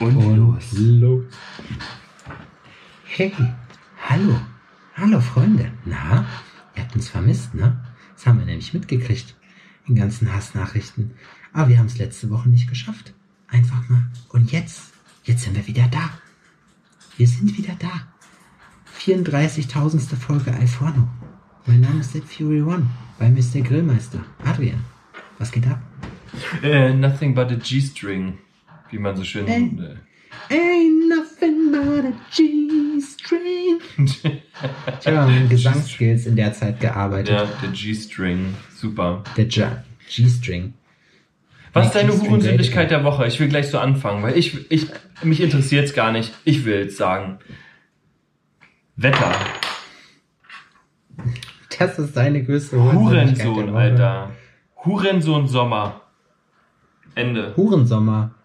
[0.00, 0.72] Und, Und los.
[0.72, 1.24] los.
[3.04, 3.32] Hey,
[4.02, 4.40] hallo.
[4.96, 5.70] Hallo Freunde.
[5.84, 6.26] Na,
[6.74, 7.80] ihr habt uns vermisst, ne?
[8.16, 9.36] Das haben wir nämlich mitgekriegt.
[9.86, 11.12] In ganzen Hassnachrichten.
[11.52, 13.14] Aber wir haben es letzte Woche nicht geschafft.
[13.46, 14.10] Einfach mal.
[14.30, 16.10] Und jetzt, jetzt sind wir wieder da.
[17.16, 18.08] Wir sind wieder da.
[18.98, 20.16] 34.000.
[20.16, 21.06] Folge Alforno.
[21.66, 22.88] Mein Name ist Ed Fury One
[23.18, 23.60] bei Mr.
[23.62, 24.24] Grillmeister.
[24.44, 24.84] Adrian,
[25.38, 25.80] was geht ab?
[26.62, 28.38] Äh, nothing but a G-String.
[28.94, 29.48] Wie man so schön.
[29.48, 30.54] Äh.
[30.54, 33.80] Ain't nothing but a G-String.
[35.00, 37.34] Ich habe an meinen Gesangsskills in der Zeit gearbeitet.
[37.34, 38.54] ja, der G-String.
[38.72, 39.24] Super.
[39.36, 40.74] Der G-String.
[41.72, 43.26] Was ist deine G-String Hurensündigkeit der Woche?
[43.26, 44.86] Ich will gleich so anfangen, weil ich, ich,
[45.24, 46.32] mich interessiert's gar nicht.
[46.44, 47.40] Ich will jetzt sagen.
[48.94, 49.34] Wetter.
[51.76, 53.76] Das ist deine größte Hurensöhnlichkeit der Hurensohn, Woche.
[53.76, 54.30] Alter.
[54.84, 56.02] Hurensohn Sommer.
[57.16, 57.54] Ende.
[57.56, 58.36] Hurensommer.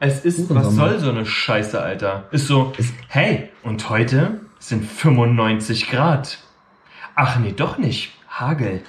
[0.00, 0.66] Es ist, Hurensommer.
[0.66, 2.24] was soll so eine Scheiße, Alter?
[2.32, 6.38] Ist so, Ist- hey, und heute sind 95 Grad.
[7.14, 8.12] Ach nee, doch nicht.
[8.28, 8.82] Hagel.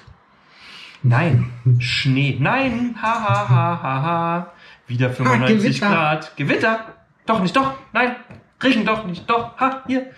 [1.03, 2.37] Nein, Schnee.
[2.39, 4.51] Nein, ha ha ha ha ha.
[4.87, 5.89] Wieder 95 Gewitter.
[5.93, 6.37] Grad.
[6.37, 6.79] Gewitter.
[7.25, 7.73] Doch nicht, doch.
[7.91, 8.15] Nein,
[8.63, 9.57] Regen doch nicht, doch.
[9.59, 10.11] Ha, hier.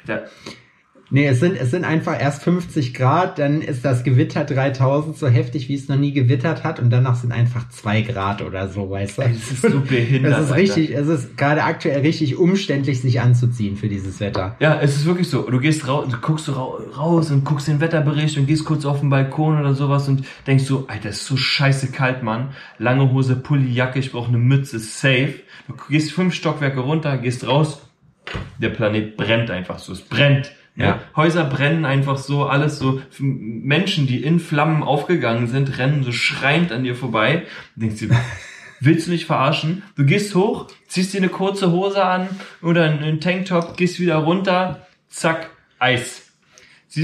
[0.00, 0.28] Alter,
[1.10, 5.26] Nee, es sind, es sind einfach erst 50 Grad, dann ist das Gewitter 3000 so
[5.26, 8.90] heftig, wie es noch nie gewittert hat und danach sind einfach 2 Grad oder so,
[8.90, 9.22] weißt du?
[9.22, 10.56] Das ist so behindert, Es ist Alter.
[10.56, 14.56] richtig, es ist gerade aktuell richtig umständlich, sich anzuziehen für dieses Wetter.
[14.60, 15.48] Ja, es ist wirklich so.
[15.50, 18.84] Du gehst raus, du guckst so rau- raus und guckst den Wetterbericht und gehst kurz
[18.84, 22.50] auf den Balkon oder sowas und denkst so, Alter, ist so scheiße kalt, Mann.
[22.78, 25.34] Lange Hose, Pulli, Jacke, ich brauche eine Mütze, safe.
[25.68, 27.80] Du gehst fünf Stockwerke runter, gehst raus,
[28.58, 29.92] der Planet brennt einfach so.
[29.94, 30.52] Es brennt.
[30.78, 30.86] Ja.
[30.86, 31.00] Ja.
[31.16, 33.02] Häuser brennen einfach so, alles so.
[33.18, 37.42] Menschen, die in Flammen aufgegangen sind, rennen so schreiend an dir vorbei.
[37.74, 38.10] Du denkst dir,
[38.80, 39.82] willst du nicht verarschen?
[39.96, 42.28] Du gehst hoch, ziehst dir eine kurze Hose an
[42.62, 46.27] oder einen Tanktop, gehst wieder runter, zack, Eis.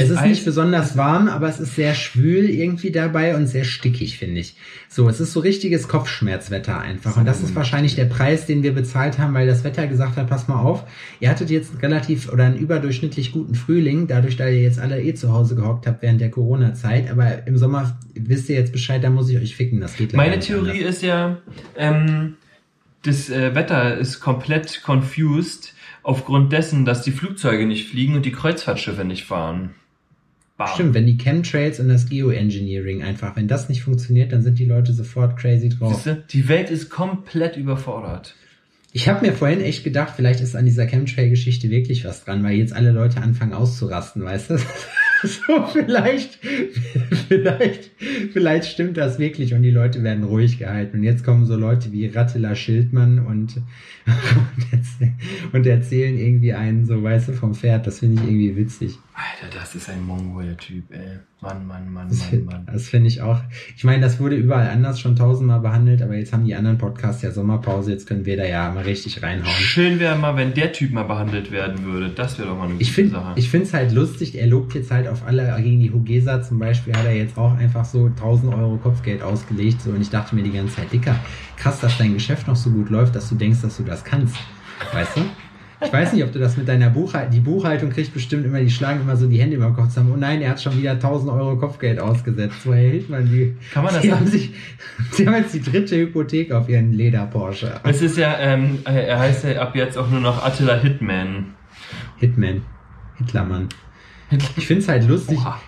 [0.00, 4.18] Es ist nicht besonders warm, aber es ist sehr schwül irgendwie dabei und sehr stickig,
[4.18, 4.56] finde ich.
[4.88, 7.16] So, es ist so richtiges Kopfschmerzwetter einfach.
[7.16, 10.28] Und das ist wahrscheinlich der Preis, den wir bezahlt haben, weil das Wetter gesagt hat,
[10.28, 10.84] pass mal auf,
[11.20, 15.02] ihr hattet jetzt einen relativ oder einen überdurchschnittlich guten Frühling, dadurch, da ihr jetzt alle
[15.02, 17.10] eh zu Hause gehockt habt während der Corona-Zeit.
[17.10, 19.80] Aber im Sommer wisst ihr jetzt Bescheid, da muss ich euch ficken.
[19.80, 20.96] Das geht Meine Theorie anders.
[20.96, 21.38] ist ja,
[21.76, 22.34] ähm,
[23.02, 28.32] das äh, Wetter ist komplett confused aufgrund dessen, dass die Flugzeuge nicht fliegen und die
[28.32, 29.74] Kreuzfahrtschiffe nicht fahren.
[30.56, 30.68] Bam.
[30.68, 34.64] Stimmt, wenn die Chemtrails und das Geoengineering einfach, wenn das nicht funktioniert, dann sind die
[34.64, 35.94] Leute sofort crazy drauf.
[35.94, 38.36] Siehste, die Welt ist komplett überfordert.
[38.92, 42.54] Ich habe mir vorhin echt gedacht, vielleicht ist an dieser Chemtrail-Geschichte wirklich was dran, weil
[42.54, 44.58] jetzt alle Leute anfangen auszurasten, weißt du?
[45.24, 46.38] so, vielleicht,
[47.26, 47.90] vielleicht,
[48.32, 50.98] vielleicht stimmt das wirklich und die Leute werden ruhig gehalten.
[50.98, 53.56] Und jetzt kommen so Leute wie Rattela Schildmann und,
[54.06, 55.14] und, erzäh-
[55.52, 57.88] und erzählen irgendwie einen so, weißt du, vom Pferd.
[57.88, 59.00] Das finde ich irgendwie witzig.
[59.16, 61.18] Alter, das ist ein Mongol, der Typ, ey.
[61.40, 62.66] Mann, Mann, Mann, Mann, find- Mann.
[62.66, 63.38] das finde ich auch.
[63.76, 67.22] Ich meine, das wurde überall anders schon tausendmal behandelt, aber jetzt haben die anderen Podcasts
[67.22, 67.92] ja Sommerpause.
[67.92, 69.54] Jetzt können wir da ja mal richtig reinhauen.
[69.54, 72.08] Schön wäre mal, wenn der Typ mal behandelt werden würde.
[72.10, 73.32] Das wäre doch mal eine gute Ich finde Sache.
[73.36, 76.58] ich finde es halt lustig, er lobt jetzt halt auf alle, gegen die Hugesa zum
[76.58, 80.34] Beispiel hat er jetzt auch einfach so 1000 Euro Kopfgeld ausgelegt, so, und ich dachte
[80.34, 81.14] mir die ganze Zeit, Dicker,
[81.56, 84.34] krass, dass dein Geschäft noch so gut läuft, dass du denkst, dass du das kannst,
[84.92, 85.20] weißt du?
[85.80, 88.70] Ich weiß nicht, ob du das mit deiner Buchhaltung, die Buchhaltung kriegt bestimmt immer, die
[88.70, 90.92] schlagen immer so die Hände über den Kopf zusammen, oh nein, er hat schon wieder
[90.92, 93.56] 1000 Euro Kopfgeld ausgesetzt, so erhält man die.
[93.72, 94.14] Kann man das sagen?
[94.14, 94.52] haben sich,
[95.12, 97.80] Sie haben jetzt die dritte Hypothek auf ihren Leder Porsche.
[97.84, 101.54] es ist ja, ähm, er heißt ja ab jetzt auch nur noch Attila Hitman.
[102.16, 102.62] Hitman.
[103.16, 103.68] Hitlermann.
[104.56, 105.60] Ich finde es halt lustig, Oha.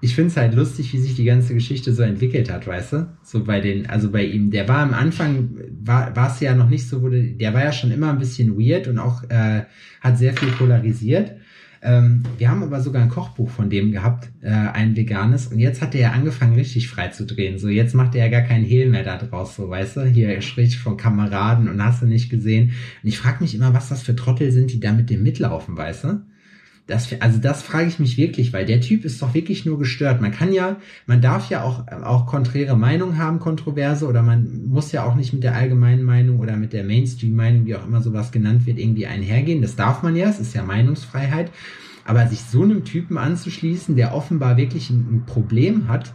[0.00, 3.08] Ich finde es halt lustig, wie sich die ganze Geschichte so entwickelt hat, weißt du?
[3.22, 5.50] So bei den, also bei ihm, der war am Anfang,
[5.82, 8.88] war es ja noch nicht so, wurde, der war ja schon immer ein bisschen weird
[8.88, 9.64] und auch äh,
[10.00, 11.32] hat sehr viel polarisiert.
[11.82, 15.80] Ähm, wir haben aber sogar ein Kochbuch von dem gehabt, äh, ein veganes, und jetzt
[15.80, 17.58] hat er ja angefangen, richtig frei zu drehen.
[17.58, 20.04] So, jetzt macht er ja gar keinen Hehl mehr da draus, so, weißt du?
[20.04, 22.72] Hier, er spricht von Kameraden und hast du nicht gesehen.
[23.02, 25.76] Und ich frage mich immer, was das für Trottel sind, die da mit dem mitlaufen,
[25.76, 26.20] weißt du?
[26.90, 30.20] Das, also das frage ich mich wirklich, weil der Typ ist doch wirklich nur gestört.
[30.20, 30.76] Man kann ja,
[31.06, 35.32] man darf ja auch, auch konträre Meinung haben, kontroverse, oder man muss ja auch nicht
[35.32, 39.06] mit der allgemeinen Meinung oder mit der Mainstream-Meinung, wie auch immer sowas genannt wird, irgendwie
[39.06, 39.62] einhergehen.
[39.62, 41.50] Das darf man ja, es ist ja Meinungsfreiheit.
[42.04, 46.12] Aber sich so einem Typen anzuschließen, der offenbar wirklich ein, ein Problem hat,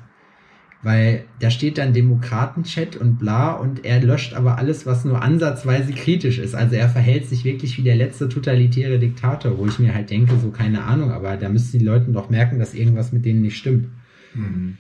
[0.86, 5.94] weil da steht dann Demokratenchat und bla und er löscht aber alles, was nur ansatzweise
[5.94, 6.54] kritisch ist.
[6.54, 10.38] Also er verhält sich wirklich wie der letzte totalitäre Diktator, wo ich mir halt denke,
[10.38, 13.58] so keine Ahnung, aber da müssen die Leute doch merken, dass irgendwas mit denen nicht
[13.58, 13.88] stimmt.
[14.36, 14.78] Mhm.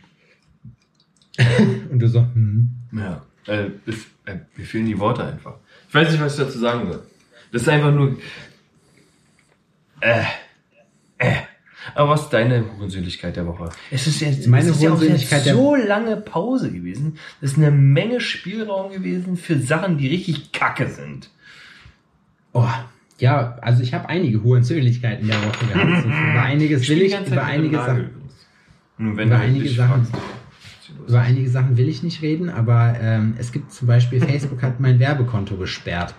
[1.89, 2.69] Und du so, hm.
[2.91, 3.25] Ja.
[3.47, 5.55] Äh, es, äh, mir fehlen die Worte einfach.
[5.91, 7.01] weiß nicht, was ich dazu sagen soll.
[7.51, 8.15] Das ist einfach nur.
[10.01, 10.21] Äh.
[11.17, 11.33] Äh.
[11.93, 13.69] Aber was ist deine Hurensöhnlichkeit der Woche?
[13.91, 17.17] Es ist jetzt, Meine es ist ja auch jetzt so lange Pause gewesen.
[17.41, 21.29] Es ist eine Menge Spielraum gewesen für Sachen, die richtig kacke sind.
[22.53, 22.67] Oh,
[23.19, 26.05] ja, also ich habe einige Hurensöhnlichkeiten der Woche gehabt.
[26.31, 27.97] Über einiges will ich, über Zeit einige Sachen.
[27.99, 28.47] übrigens.
[28.97, 30.25] Nur wenn Über du einige Sachen- fragst.
[31.07, 34.79] Über einige Sachen will ich nicht reden, aber ähm, es gibt zum Beispiel, Facebook hat
[34.79, 36.15] mein Werbekonto gesperrt.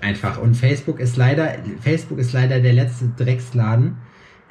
[0.00, 0.38] Einfach.
[0.38, 3.96] Und Facebook ist leider, Facebook ist leider der letzte Drecksladen.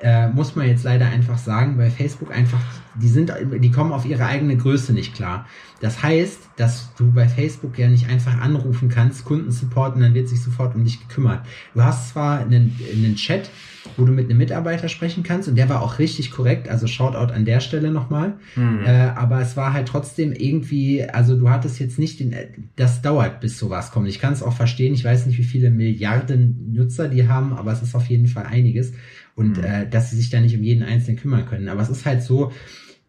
[0.01, 2.61] Äh, muss man jetzt leider einfach sagen, weil Facebook einfach,
[2.95, 5.45] die sind, die kommen auf ihre eigene Größe nicht klar.
[5.81, 10.27] Das heißt, dass du bei Facebook ja nicht einfach anrufen kannst, Kundensupport und dann wird
[10.29, 11.45] sich sofort um dich gekümmert.
[11.73, 13.49] Du hast zwar einen, einen Chat,
[13.97, 17.33] wo du mit einem Mitarbeiter sprechen kannst und der war auch richtig korrekt, also Shoutout
[17.33, 18.33] an der Stelle nochmal.
[18.55, 18.85] Hm.
[18.85, 22.35] Äh, aber es war halt trotzdem irgendwie, also du hattest jetzt nicht den,
[22.75, 24.07] das dauert, bis sowas kommt.
[24.07, 27.71] Ich kann es auch verstehen, ich weiß nicht, wie viele Milliarden Nutzer die haben, aber
[27.71, 28.93] es ist auf jeden Fall einiges.
[29.39, 29.63] Und Mhm.
[29.63, 31.69] äh, dass sie sich da nicht um jeden Einzelnen kümmern können.
[31.69, 32.51] Aber es ist halt so,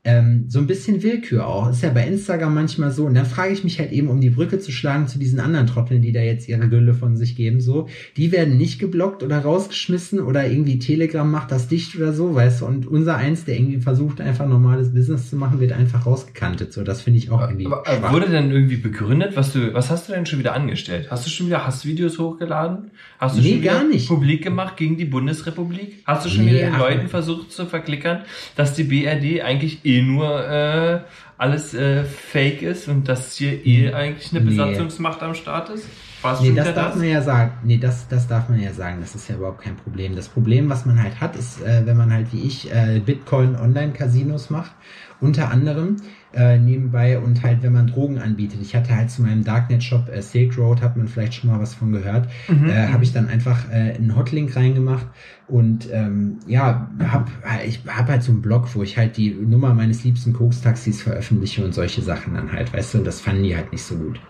[0.02, 1.69] ähm, so ein bisschen Willkür auch.
[1.70, 3.05] Ist ja bei Instagram manchmal so.
[3.05, 5.67] Und dann frage ich mich halt eben, um die Brücke zu schlagen zu diesen anderen
[5.67, 7.87] Trotteln, die da jetzt ihre Gülle von sich geben, so.
[8.17, 12.62] Die werden nicht geblockt oder rausgeschmissen oder irgendwie Telegram macht das dicht oder so, weißt
[12.62, 12.67] du.
[12.67, 16.73] Und unser eins, der irgendwie versucht, einfach normales Business zu machen, wird einfach rausgekantet.
[16.73, 19.91] So, das finde ich auch irgendwie Aber, aber wurde denn irgendwie begründet, was du, was
[19.91, 21.08] hast du denn schon wieder angestellt?
[21.11, 22.91] Hast du schon wieder Hassvideos hochgeladen?
[23.19, 24.08] Hast du Nee, schon wieder gar nicht.
[24.08, 26.02] publik gemacht gegen die Bundesrepublik?
[26.06, 26.79] Hast du schon Nee, wieder den.
[26.79, 28.20] Leuten versucht zu verklickern,
[28.56, 31.00] dass die BRD eigentlich eh nur äh,
[31.38, 34.50] alles äh, Fake ist und dass hier eh eigentlich eine Nee.
[34.50, 35.87] Besatzungsmacht am Start ist?
[36.22, 37.52] Warst Nee, das darf man ja sagen.
[37.64, 38.98] Nee, das, das darf man ja sagen.
[39.00, 40.14] Das ist ja überhaupt kein Problem.
[40.14, 44.50] Das Problem, was man halt hat, ist, äh, wenn man halt wie ich äh, Bitcoin-Online-Casinos
[44.50, 44.72] macht,
[45.20, 45.96] unter anderem
[46.32, 48.60] äh, nebenbei und halt, wenn man Drogen anbietet.
[48.62, 51.74] Ich hatte halt zu meinem Darknet-Shop äh, Silk Road, hat man vielleicht schon mal was
[51.74, 52.70] von gehört, Mhm.
[52.70, 55.06] äh, habe ich dann einfach äh, einen Hotlink reingemacht
[55.48, 57.28] und ähm, ja, hab,
[57.66, 61.64] ich habe halt so einen Blog, wo ich halt die Nummer meines liebsten Koks-Taxis veröffentliche
[61.64, 64.20] und solche Sachen dann halt, weißt du, und das fanden die halt nicht so gut.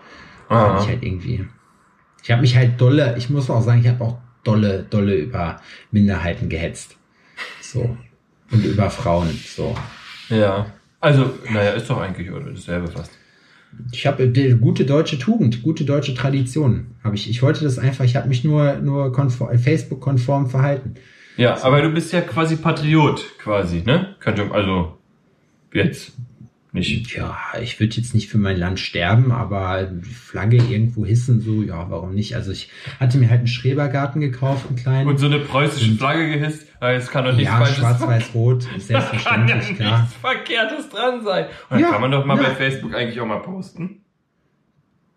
[0.49, 0.79] Ah.
[0.81, 1.45] ich halt irgendwie.
[2.23, 5.61] Ich habe mich halt dolle, ich muss auch sagen, ich habe auch dolle, dolle über
[5.91, 6.97] Minderheiten gehetzt.
[7.61, 7.95] So.
[8.51, 9.29] Und über Frauen.
[9.55, 9.75] So.
[10.29, 10.65] Ja.
[11.01, 13.11] Also, naja, ist doch eigentlich oder dasselbe fast.
[13.91, 16.87] Ich habe die gute deutsche Tugend, gute deutsche Tradition.
[17.03, 17.29] Habe ich.
[17.29, 20.95] Ich wollte das einfach, ich habe mich nur, nur konform, Facebook-konform verhalten.
[21.37, 24.15] Ja, aber du bist ja quasi Patriot, quasi, ne?
[24.19, 24.97] Könnte, also,
[25.73, 26.13] jetzt.
[26.73, 27.13] Nicht.
[27.17, 31.89] Ja, ich würde jetzt nicht für mein Land sterben, aber Flagge irgendwo hissen, so, ja,
[31.89, 32.35] warum nicht?
[32.35, 35.09] Also ich hatte mir halt einen Schrebergarten gekauft, einen kleinen.
[35.09, 38.77] Und so eine preußische Flagge gehisst, es kann doch nichts ja, Falsches schwarz-weiß-rot, ist kann
[38.77, 39.99] ja selbstverständlich, klar.
[40.03, 41.45] nichts Verkehrtes dran sein.
[41.45, 42.43] Und dann Ja, kann man doch mal ja.
[42.43, 43.97] bei Facebook eigentlich auch mal posten.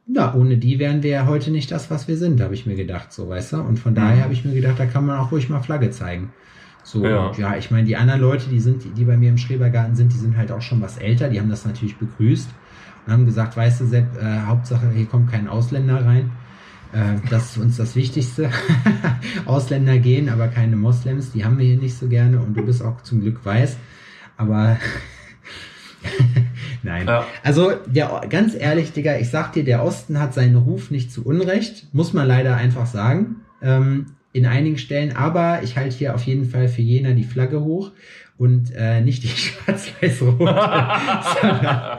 [0.07, 2.75] Ja, ohne die wären wir ja heute nicht das, was wir sind, habe ich mir
[2.75, 3.57] gedacht, so, weißt du?
[3.59, 4.23] Und von daher Mhm.
[4.23, 6.33] habe ich mir gedacht, da kann man auch ruhig mal Flagge zeigen.
[6.85, 7.33] So, Ja.
[7.37, 10.19] ja, ich meine, die anderen Leute, die sind, die bei mir im Schrebergarten sind, die
[10.19, 12.49] sind halt auch schon was älter, die haben das natürlich begrüßt
[13.07, 16.31] und haben gesagt, weißt du, Sepp, äh, Hauptsache, hier kommt kein Ausländer rein.
[16.93, 18.51] Äh, das ist uns das Wichtigste.
[19.47, 22.83] Ausländer gehen, aber keine Moslems, die haben wir hier nicht so gerne und du bist
[22.83, 23.79] auch zum Glück weiß.
[24.37, 24.77] Aber
[26.83, 27.07] nein.
[27.07, 27.27] Ja.
[27.43, 31.25] Also, der, ganz ehrlich, Digga, ich sag dir, der Osten hat seinen Ruf nicht zu
[31.25, 36.25] Unrecht, muss man leider einfach sagen, ähm, in einigen Stellen, aber ich halte hier auf
[36.25, 37.93] jeden Fall für Jena die Flagge hoch
[38.37, 40.37] und äh, nicht die schwarz-weiß-rote,
[41.41, 41.99] sondern,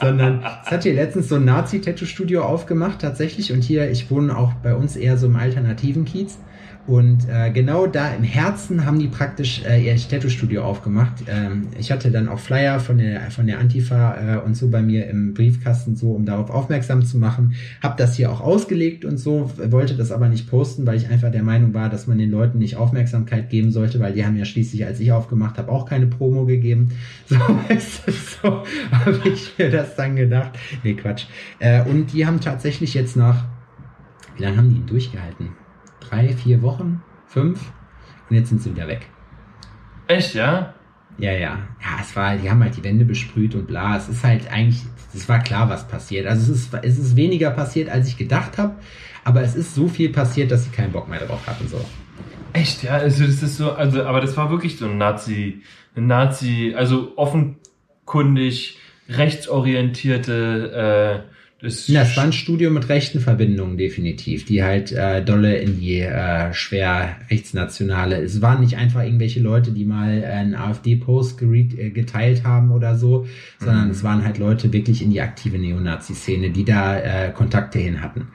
[0.00, 4.54] sondern es hat hier letztens so ein Nazi-Tattoo-Studio aufgemacht, tatsächlich, und hier, ich wohne auch
[4.54, 6.38] bei uns eher so im alternativen Kiez.
[6.86, 11.24] Und äh, genau da im Herzen haben die praktisch äh, ihr Tattoo-Studio aufgemacht.
[11.28, 14.82] Ähm, ich hatte dann auch Flyer von der von der Antifa äh, und so bei
[14.82, 17.54] mir im Briefkasten, so um darauf aufmerksam zu machen.
[17.82, 21.30] Hab das hier auch ausgelegt und so, wollte das aber nicht posten, weil ich einfach
[21.30, 24.44] der Meinung war, dass man den Leuten nicht Aufmerksamkeit geben sollte, weil die haben ja
[24.44, 26.90] schließlich, als ich aufgemacht habe, auch keine Promo gegeben.
[27.84, 28.12] So,
[28.42, 30.58] so habe ich mir das dann gedacht.
[30.82, 31.26] Nee, Quatsch.
[31.58, 33.44] Äh, und die haben tatsächlich jetzt nach,
[34.36, 35.63] wie lange haben die ihn durchgehalten?
[36.14, 37.72] Drei, vier Wochen, fünf
[38.30, 39.06] und jetzt sind sie wieder weg.
[40.06, 40.74] Echt, ja?
[41.18, 41.58] Ja, ja.
[41.80, 43.96] Ja, es war, die haben halt die Wände besprüht und bla.
[43.96, 44.82] Es ist halt eigentlich,
[45.14, 46.26] es war klar, was passiert.
[46.26, 48.74] Also es ist, es ist weniger passiert, als ich gedacht habe,
[49.24, 51.68] aber es ist so viel passiert, dass sie keinen Bock mehr drauf hatten.
[51.68, 51.84] So.
[52.52, 52.94] Echt, ja?
[52.94, 55.62] Also das ist so, also, aber das war wirklich so ein Nazi,
[55.96, 58.78] ein Nazi, also offenkundig
[59.08, 61.24] rechtsorientierte,
[61.64, 65.80] Das, Ja, es war ein Studio mit rechten Verbindungen, definitiv, die halt äh, dolle in
[65.80, 68.16] die äh, schwer rechtsnationale.
[68.22, 73.26] Es waren nicht einfach irgendwelche Leute, die mal äh, einen AfD-Post geteilt haben oder so,
[73.58, 73.90] sondern Mhm.
[73.92, 78.28] es waren halt Leute wirklich in die aktive Neonazi-Szene, die da äh, Kontakte hin hatten.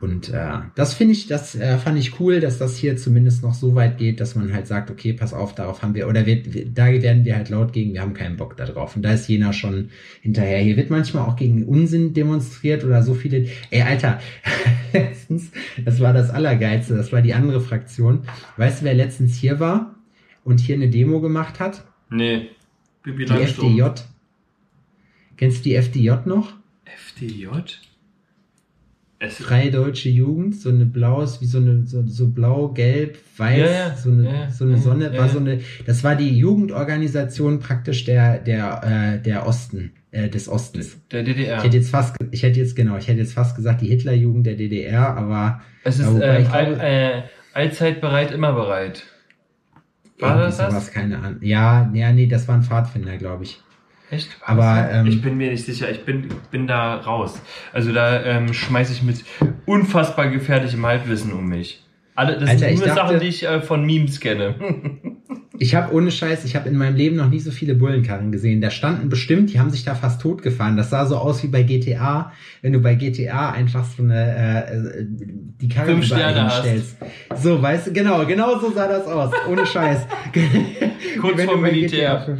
[0.00, 3.54] Und äh, das finde ich, das äh, fand ich cool, dass das hier zumindest noch
[3.54, 6.54] so weit geht, dass man halt sagt, okay, pass auf, darauf haben wir, oder wir,
[6.54, 8.94] wir, da werden wir halt laut gegen, wir haben keinen Bock da drauf.
[8.94, 9.90] Und da ist Jena schon
[10.20, 10.58] hinterher.
[10.58, 13.48] Hier wird manchmal auch gegen Unsinn demonstriert oder so viele.
[13.70, 14.20] Ey, Alter,
[14.92, 15.50] letztens,
[15.84, 18.20] das war das Allergeilste, das war die andere Fraktion.
[18.56, 19.96] Weißt du, wer letztens hier war
[20.44, 21.84] und hier eine Demo gemacht hat?
[22.08, 22.50] Nee.
[23.02, 23.32] Bibi Die.
[23.32, 23.82] FDJ.
[25.36, 26.52] Kennst du die FDJ noch?
[26.84, 27.48] FDJ?
[29.20, 33.58] Es, Freie Deutsche Jugend, so eine blaues, wie so eine, so, so blau, gelb, weiß,
[33.58, 36.38] Ja, ja, so eine, ja, so eine ja, Sonne, war so eine, das war die
[36.38, 40.98] Jugendorganisation praktisch der, der, äh, der Osten, äh, des Ostens.
[41.10, 41.58] der DDR.
[41.58, 44.46] Ich hätte jetzt fast, ich hätte jetzt, genau, ich hätte jetzt fast gesagt, die Hitlerjugend
[44.46, 47.22] der DDR, aber es ist äh, glaube- all, äh,
[47.54, 49.02] allzeit bereit, immer bereit.
[50.20, 50.92] War das das?
[50.92, 51.42] keine Ahnung.
[51.42, 53.60] Ja, ja, nee, das waren Pfadfinder, glaube ich.
[54.10, 54.28] Echt?
[54.44, 55.90] Aber, ähm, ich bin mir nicht sicher.
[55.90, 57.40] Ich bin, bin da raus.
[57.72, 59.24] Also da ähm, schmeiße ich mit
[59.66, 61.82] unfassbar gefährlichem Halbwissen um mich.
[62.14, 64.54] Alle, das Alter, sind ich nur dachte- Sachen, die ich äh, von Memes kenne.
[65.60, 68.60] Ich habe ohne Scheiß, ich habe in meinem Leben noch nie so viele Bullenkarren gesehen.
[68.60, 70.76] Da standen bestimmt, die haben sich da fast totgefahren.
[70.76, 74.14] Das sah so aus wie bei GTA, wenn du bei GTA einfach so eine
[74.70, 75.06] äh, äh,
[75.60, 76.62] die Karre Fünf überall Sterne hast.
[76.64, 76.96] hinstellst.
[77.42, 79.32] So, weißt du, genau, genau so sah das aus.
[79.50, 80.06] Ohne Scheiß.
[81.20, 82.24] Kurz Wenn du vorm bei Militär.
[82.24, 82.38] GTA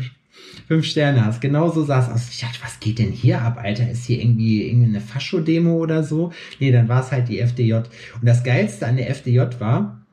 [0.69, 1.41] fünf Sterne hast.
[1.41, 2.29] Genau so sah es aus.
[2.31, 3.91] Ich dachte, was geht denn hier ab, Alter?
[3.91, 6.31] Ist hier irgendwie, irgendwie eine Fascho-Demo oder so?
[6.61, 7.73] Nee, dann war es halt die FDJ.
[7.73, 7.87] Und
[8.23, 10.07] das Geilste an der FDJ war,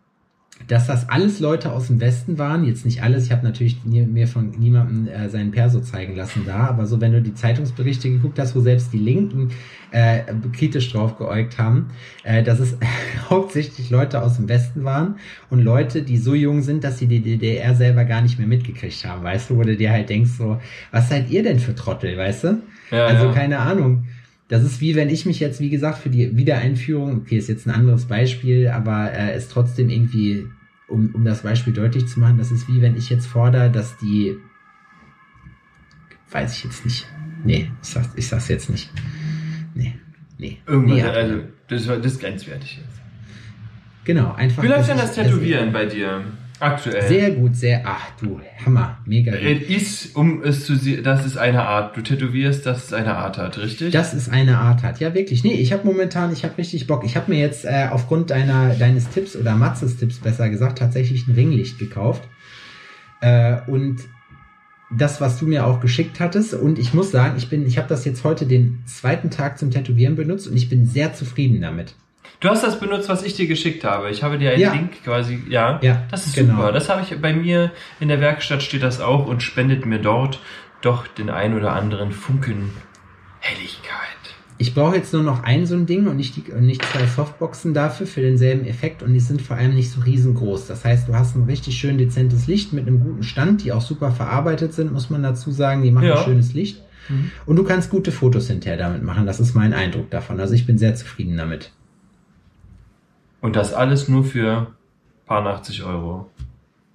[0.67, 2.65] dass das alles Leute aus dem Westen waren.
[2.65, 3.25] Jetzt nicht alles.
[3.25, 6.67] Ich habe natürlich nie, mir von niemandem äh, seinen Perso zeigen lassen da.
[6.67, 9.51] Aber so, wenn du die Zeitungsberichte geguckt hast, wo selbst die Linken
[9.91, 10.21] äh,
[10.53, 11.87] kritisch drauf geäugt haben,
[12.23, 12.77] äh, dass es
[13.29, 15.15] hauptsächlich Leute aus dem Westen waren
[15.49, 19.05] und Leute, die so jung sind, dass sie die DDR selber gar nicht mehr mitgekriegt
[19.05, 19.23] haben.
[19.23, 20.59] Weißt du, wo du dir halt denkst, so,
[20.91, 22.61] was seid ihr denn für Trottel, weißt du?
[22.91, 23.33] Ja, also ja.
[23.33, 24.05] keine Ahnung.
[24.47, 27.65] Das ist wie wenn ich mich jetzt, wie gesagt, für die Wiedereinführung, okay, ist jetzt
[27.65, 30.45] ein anderes Beispiel, aber äh, ist trotzdem irgendwie,
[30.87, 33.97] um, um das Beispiel deutlich zu machen, das ist wie wenn ich jetzt fordere, dass
[33.97, 34.37] die,
[36.31, 37.07] weiß ich jetzt nicht.
[37.43, 38.89] Nee, ich sag's, ich sag's jetzt nicht.
[39.73, 39.97] Nee,
[40.37, 40.59] nee.
[40.67, 43.01] Irgendwann, nee, also, das, war, das ist grenzwertig jetzt.
[44.03, 44.63] genau, einfach.
[44.63, 46.23] Wie läuft denn das Tätowieren bei dir?
[46.59, 47.07] Aktuell.
[47.07, 49.41] Sehr gut, sehr, ach du, Hammer, mega gut.
[49.41, 51.97] Es ist, um es zu sehen, das ist eine Art.
[51.97, 53.91] Du tätowierst, dass es eine Art hat, richtig?
[53.91, 54.99] Das ist eine Art hat.
[54.99, 55.43] Ja, wirklich.
[55.43, 57.03] Nee, ich habe momentan, ich habe richtig Bock.
[57.03, 61.27] Ich habe mir jetzt äh, aufgrund deiner deines Tipps oder Matzes Tipps besser gesagt tatsächlich
[61.27, 62.23] ein Ringlicht gekauft.
[63.21, 63.99] Äh, und
[64.91, 66.53] das, was du mir auch geschickt hattest.
[66.53, 69.71] Und ich muss sagen, ich bin, ich habe das jetzt heute den zweiten Tag zum
[69.71, 71.95] Tätowieren benutzt und ich bin sehr zufrieden damit.
[72.39, 74.09] Du hast das benutzt, was ich dir geschickt habe.
[74.11, 74.73] Ich habe dir einen Ja.
[74.73, 75.79] Link quasi, ja.
[75.81, 76.55] Ja, Das ist genau.
[76.57, 76.71] super.
[76.71, 80.39] Das habe ich bei mir in der Werkstatt steht das auch und spendet mir dort
[80.81, 82.71] doch den ein oder anderen Funken
[83.39, 83.91] Helligkeit.
[84.57, 87.05] Ich brauche jetzt nur noch ein so ein Ding und nicht, die, und nicht zwei
[87.05, 90.67] Softboxen dafür für denselben Effekt und die sind vor allem nicht so riesengroß.
[90.67, 93.81] Das heißt, du hast ein richtig schön dezentes Licht mit einem guten Stand, die auch
[93.81, 95.83] super verarbeitet sind, muss man dazu sagen.
[95.83, 96.23] Die machen Ja.
[96.23, 96.81] schönes Licht.
[97.09, 97.31] Mhm.
[97.45, 99.25] Und du kannst gute Fotos hinterher damit machen.
[99.25, 100.39] Das ist mein Eindruck davon.
[100.39, 101.71] Also ich bin sehr zufrieden damit.
[103.45, 104.73] Und das alles nur für
[105.27, 106.31] paar 80 Euro.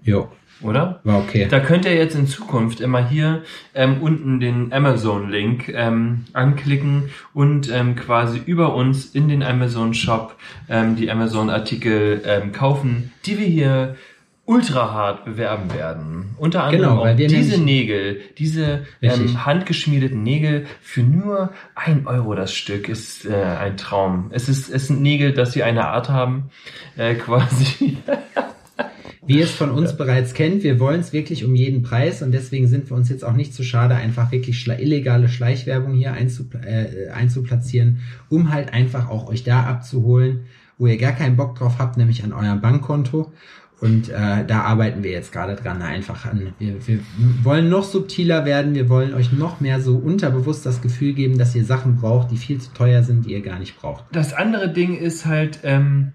[0.02, 0.28] Jo,
[0.62, 0.98] Oder?
[1.04, 1.46] war okay.
[1.48, 7.70] Da könnt ihr jetzt in Zukunft immer hier ähm, unten den Amazon-Link ähm, anklicken und
[7.70, 10.34] ähm, quasi über uns in den Amazon-Shop
[10.68, 13.96] ähm, die Amazon-Artikel ähm, kaufen, die wir hier
[14.50, 16.34] ultra hart bewerben werden.
[16.36, 22.88] Unter anderem Genau, diese Nägel, diese ähm, handgeschmiedeten Nägel für nur ein Euro das Stück
[22.88, 24.30] ist äh, ein Traum.
[24.32, 26.50] Es ist es sind Nägel, dass sie eine Art haben,
[26.96, 27.98] äh, quasi.
[29.24, 32.32] Wie ihr es von uns bereits kennt, wir wollen es wirklich um jeden Preis und
[32.32, 36.12] deswegen sind wir uns jetzt auch nicht zu schade, einfach wirklich schle illegale Schleichwerbung hier
[36.12, 41.54] einzupl äh, einzuplatzieren, um halt einfach auch euch da abzuholen, wo ihr gar keinen Bock
[41.54, 43.32] drauf habt, nämlich an eurem Bankkonto.
[43.80, 46.52] Und äh, da arbeiten wir jetzt gerade dran, einfach an.
[46.58, 47.00] Wir, wir
[47.42, 51.54] wollen noch subtiler werden, wir wollen euch noch mehr so unterbewusst das Gefühl geben, dass
[51.54, 54.04] ihr Sachen braucht, die viel zu teuer sind, die ihr gar nicht braucht.
[54.12, 56.12] Das andere Ding ist halt, ähm,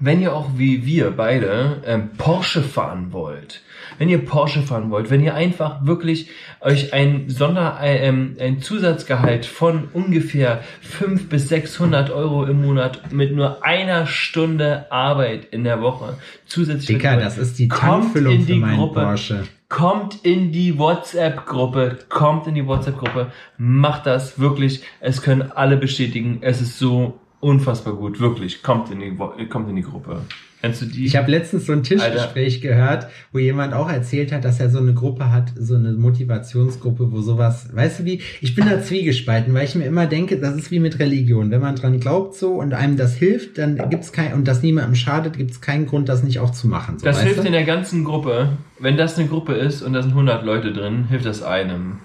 [0.00, 3.62] wenn ihr auch wie wir beide ähm, Porsche fahren wollt,
[3.98, 6.28] wenn ihr Porsche fahren wollt, wenn ihr einfach wirklich
[6.60, 13.12] euch ein Sonder, äh, ähm, ein Zusatzgehalt von ungefähr 500 bis 600 Euro im Monat
[13.12, 18.34] mit nur einer Stunde Arbeit in der Woche zusätzlich Dicker, das ist die Kommt Tankfüllung
[18.34, 19.00] in für die meinen Gruppe.
[19.00, 19.44] Porsche.
[19.68, 24.82] kommt in die WhatsApp-Gruppe, kommt in die WhatsApp-Gruppe, macht das wirklich.
[25.00, 26.38] Es können alle bestätigen.
[26.42, 28.62] Es ist so unfassbar gut, wirklich.
[28.62, 30.22] Kommt in die, kommt in die Gruppe.
[30.64, 31.04] Kennst du die?
[31.04, 34.78] Ich habe letztens so ein Tischgespräch gehört, wo jemand auch erzählt hat, dass er so
[34.78, 39.52] eine Gruppe hat, so eine Motivationsgruppe, wo sowas, weißt du wie, ich bin da zwiegespalten,
[39.52, 41.50] weil ich mir immer denke, das ist wie mit Religion.
[41.50, 44.94] Wenn man dran glaubt so und einem das hilft, dann gibt's kein, und das niemandem
[44.94, 46.98] schadet, gibt's keinen Grund, das nicht auch zu machen.
[46.98, 47.46] So, das hilft du?
[47.46, 48.56] in der ganzen Gruppe.
[48.78, 51.98] Wenn das eine Gruppe ist und da sind 100 Leute drin, hilft das einem.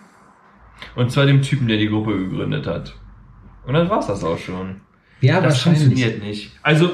[0.97, 2.93] Und zwar dem Typen, der die Gruppe gegründet hat.
[3.65, 4.81] Und dann war's das auch schon.
[5.21, 6.51] Ja, das funktioniert nicht.
[6.61, 6.89] Also.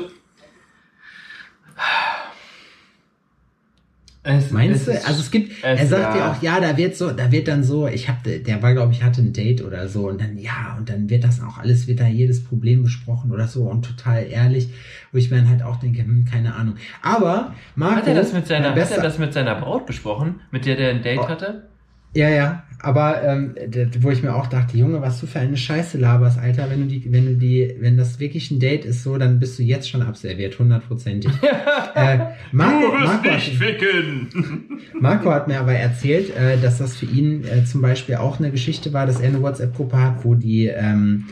[4.27, 4.91] Es, Meinst du?
[4.91, 6.31] es ist- Also es gibt, es- er sagt ja.
[6.31, 9.03] auch, ja, da wird so, da wird dann so, ich hab, der war, glaube ich,
[9.03, 11.99] hatte ein Date oder so und dann, ja, und dann wird das auch alles, wird
[11.99, 14.69] da jedes Problem besprochen oder so und total ehrlich,
[15.11, 16.75] wo ich mir dann halt auch denke, hm, keine Ahnung.
[17.03, 20.65] Aber, Marco, Hat er das mit seiner, hat er das mit seiner Braut besprochen, mit
[20.65, 21.27] der der ein Date Oh.
[21.29, 21.67] hatte?
[22.15, 23.55] Ja, ja, aber ähm,
[23.99, 26.87] wo ich mir auch dachte, Junge, was du für eine Scheiße laberst, Alter, wenn du
[26.87, 29.89] die, wenn du die, wenn das wirklich ein Date ist, so, dann bist du jetzt
[29.89, 31.31] schon abserviert, hundertprozentig.
[31.95, 32.19] äh,
[32.51, 34.79] Marco, Marco, hat, ficken!
[34.99, 38.51] Marco hat mir aber erzählt, äh, dass das für ihn äh, zum Beispiel auch eine
[38.51, 41.25] Geschichte war, dass er eine WhatsApp-Gruppe hat, wo die, ähm,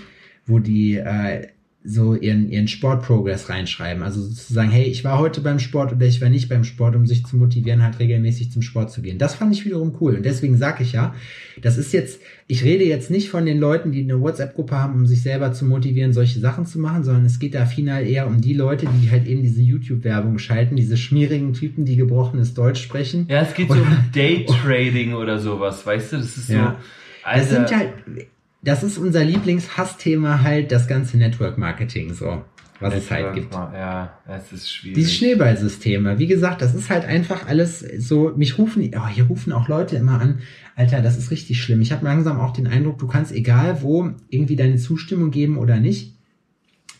[0.46, 1.48] wo die äh,
[1.86, 4.04] so ihren, ihren Sportprogress reinschreiben.
[4.04, 7.06] Also sozusagen, hey, ich war heute beim Sport oder ich war nicht beim Sport, um
[7.06, 9.18] sich zu motivieren, halt regelmäßig zum Sport zu gehen.
[9.18, 10.16] Das fand ich wiederum cool.
[10.16, 11.14] Und deswegen sage ich ja,
[11.62, 15.06] das ist jetzt, ich rede jetzt nicht von den Leuten, die eine WhatsApp-Gruppe haben, um
[15.06, 18.40] sich selber zu motivieren, solche Sachen zu machen, sondern es geht da final eher um
[18.40, 23.28] die Leute, die halt eben diese YouTube-Werbung schalten, diese schmierigen Typen, die gebrochenes Deutsch sprechen.
[23.30, 26.18] Ja, es geht so um Daytrading oder sowas, weißt du?
[26.18, 26.54] Das ist so.
[26.54, 26.78] Ja.
[27.24, 27.94] Das Alter, sind halt,
[28.64, 32.44] das ist unser Lieblingshassthema halt, das ganze Network Marketing, so,
[32.80, 33.54] was es halt gibt.
[33.54, 34.96] Ja, es ist schwierig.
[34.96, 39.52] Diese Schneeballsysteme, wie gesagt, das ist halt einfach alles so, mich rufen, oh, hier rufen
[39.52, 40.40] auch Leute immer an,
[40.76, 41.82] Alter, das ist richtig schlimm.
[41.82, 45.80] Ich habe langsam auch den Eindruck, du kannst egal wo irgendwie deine Zustimmung geben oder
[45.80, 46.13] nicht.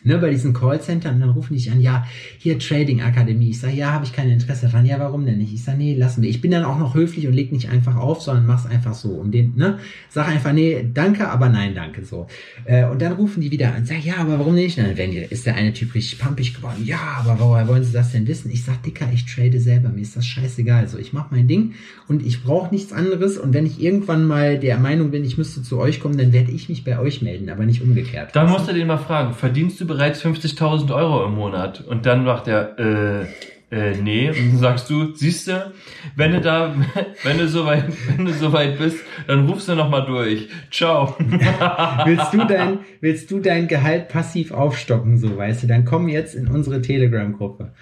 [0.06, 2.06] Ne, bei diesen Callcentern, und dann rufen die an, ja,
[2.38, 3.50] hier Trading Akademie.
[3.50, 4.84] Ich sage, ja, habe ich kein Interesse dran.
[4.84, 5.54] Ja, warum denn nicht?
[5.54, 6.28] Ich sage, nee, lassen wir.
[6.28, 9.12] Ich bin dann auch noch höflich und leg nicht einfach auf, sondern mach's einfach so.
[9.12, 9.78] Um den, ne?
[10.10, 12.26] Sag einfach, nee, danke, aber nein, danke, so.
[12.66, 14.76] Äh, und dann rufen die wieder an, sag, ja, aber warum nicht?
[14.76, 16.82] Dann werden die, ist der eine Typ richtig pumpig geworden.
[16.84, 18.50] Ja, aber woher wollen sie das denn wissen?
[18.50, 19.88] Ich sag, Dicker, ich trade selber.
[19.88, 20.86] Mir ist das scheißegal.
[20.88, 21.72] So, ich mach mein Ding
[22.08, 23.38] und ich brauche nichts anderes.
[23.38, 26.52] Und wenn ich irgendwann mal der Meinung bin, ich müsste zu euch kommen, dann werde
[26.52, 28.36] ich mich bei euch melden, aber nicht umgekehrt.
[28.36, 31.80] Dann musst du den mal fragen, verdienst du bereits 50.000 Euro im Monat?
[31.80, 33.26] Und dann macht er, äh,
[33.70, 34.28] äh, nee.
[34.28, 35.72] Und dann sagst du, siehst du,
[36.16, 36.74] wenn du da,
[37.22, 40.48] wenn du soweit, wenn du soweit bist, dann rufst du noch mal durch.
[40.70, 41.16] Ciao.
[42.04, 46.34] willst du dein, willst du dein Gehalt passiv aufstocken, so weißt du, dann komm jetzt
[46.34, 47.72] in unsere Telegram-Gruppe.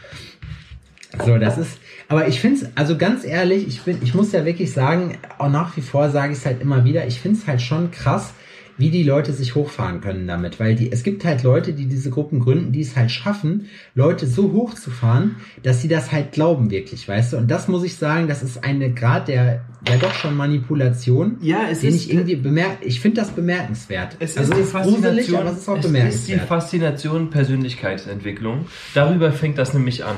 [1.27, 4.47] So, das ist, aber ich finde es, also ganz ehrlich, ich bin, ich muss ja
[4.47, 7.47] wirklich sagen, auch nach wie vor sage ich es halt immer wieder, ich finde es
[7.47, 8.33] halt schon krass,
[8.83, 12.11] wie die Leute sich hochfahren können damit, weil die, es gibt halt Leute, die diese
[12.11, 17.07] Gruppen gründen, die es halt schaffen, Leute so hochzufahren, dass sie das halt glauben wirklich,
[17.07, 20.37] weißt du, und das muss ich sagen, das ist eine Grad der, ja doch schon
[20.37, 24.17] Manipulation, Ja, es den ist- ich irgendwie bemerk, ich finde das bemerkenswert.
[24.19, 24.93] Es also ist die gruselig,
[25.27, 26.49] Faszination, aber es ist auch es ist die bemerkenswert.
[26.49, 28.67] Faszination Persönlichkeitsentwicklung.
[28.95, 30.17] Darüber fängt das nämlich an.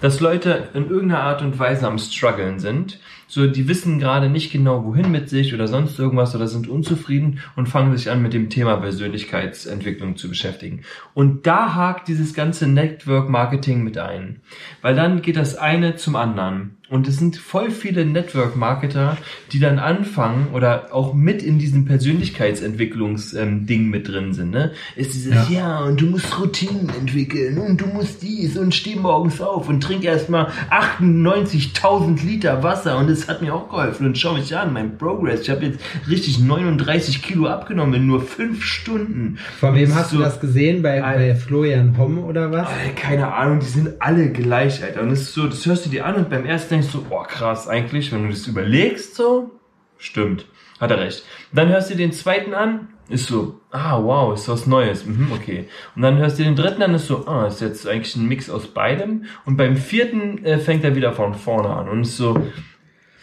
[0.00, 2.98] Dass Leute in irgendeiner Art und Weise am struggeln sind.
[3.34, 7.40] So, die wissen gerade nicht genau, wohin mit sich oder sonst irgendwas oder sind unzufrieden
[7.56, 10.82] und fangen sich an, mit dem Thema Persönlichkeitsentwicklung zu beschäftigen.
[11.14, 14.42] Und da hakt dieses ganze Network Marketing mit ein.
[14.82, 16.76] Weil dann geht das eine zum anderen.
[16.92, 19.16] Und es sind voll viele Network-Marketer,
[19.50, 24.50] die dann anfangen oder auch mit in diesem Persönlichkeitsentwicklungs-Ding mit drin sind.
[24.50, 24.72] Ne?
[24.94, 25.50] Ist dieses, Ja.
[25.50, 25.78] ja.
[25.84, 30.04] und du musst Routinen entwickeln und du musst dies und steh morgens auf und trink
[30.04, 34.06] erstmal 98.000 Liter Wasser und es hat mir auch geholfen.
[34.06, 35.42] Und schau mich an, mein Progress.
[35.42, 39.38] Ich habe jetzt richtig 39 Kilo abgenommen in nur fünf Stunden.
[39.58, 40.82] Von wem hast du so- das gesehen?
[40.82, 42.68] Bei, bei Florian Homm oder was?
[42.68, 45.02] Alter, keine Ahnung, die sind alle gleich, Alter.
[45.02, 47.22] Und es ist so, das hörst du dir an und beim ersten denkst du, oh
[47.22, 49.50] krass, eigentlich, wenn du das überlegst, so,
[49.98, 50.46] stimmt,
[50.80, 51.24] hat er recht.
[51.52, 55.68] Dann hörst du den zweiten an, ist so, ah, wow, ist was Neues, mhm, okay.
[55.94, 58.50] Und dann hörst du den dritten an, ist so, ah, ist jetzt eigentlich ein Mix
[58.50, 59.26] aus beidem.
[59.44, 62.46] Und beim vierten äh, fängt er wieder von vorne an und ist so,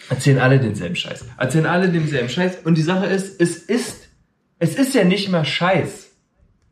[0.10, 1.28] erzählen alle denselben Scheiß.
[1.38, 2.60] Erzählen alle denselben Scheiß.
[2.64, 4.10] Und die Sache ist, es ist,
[4.60, 6.12] es ist ja nicht mehr Scheiß.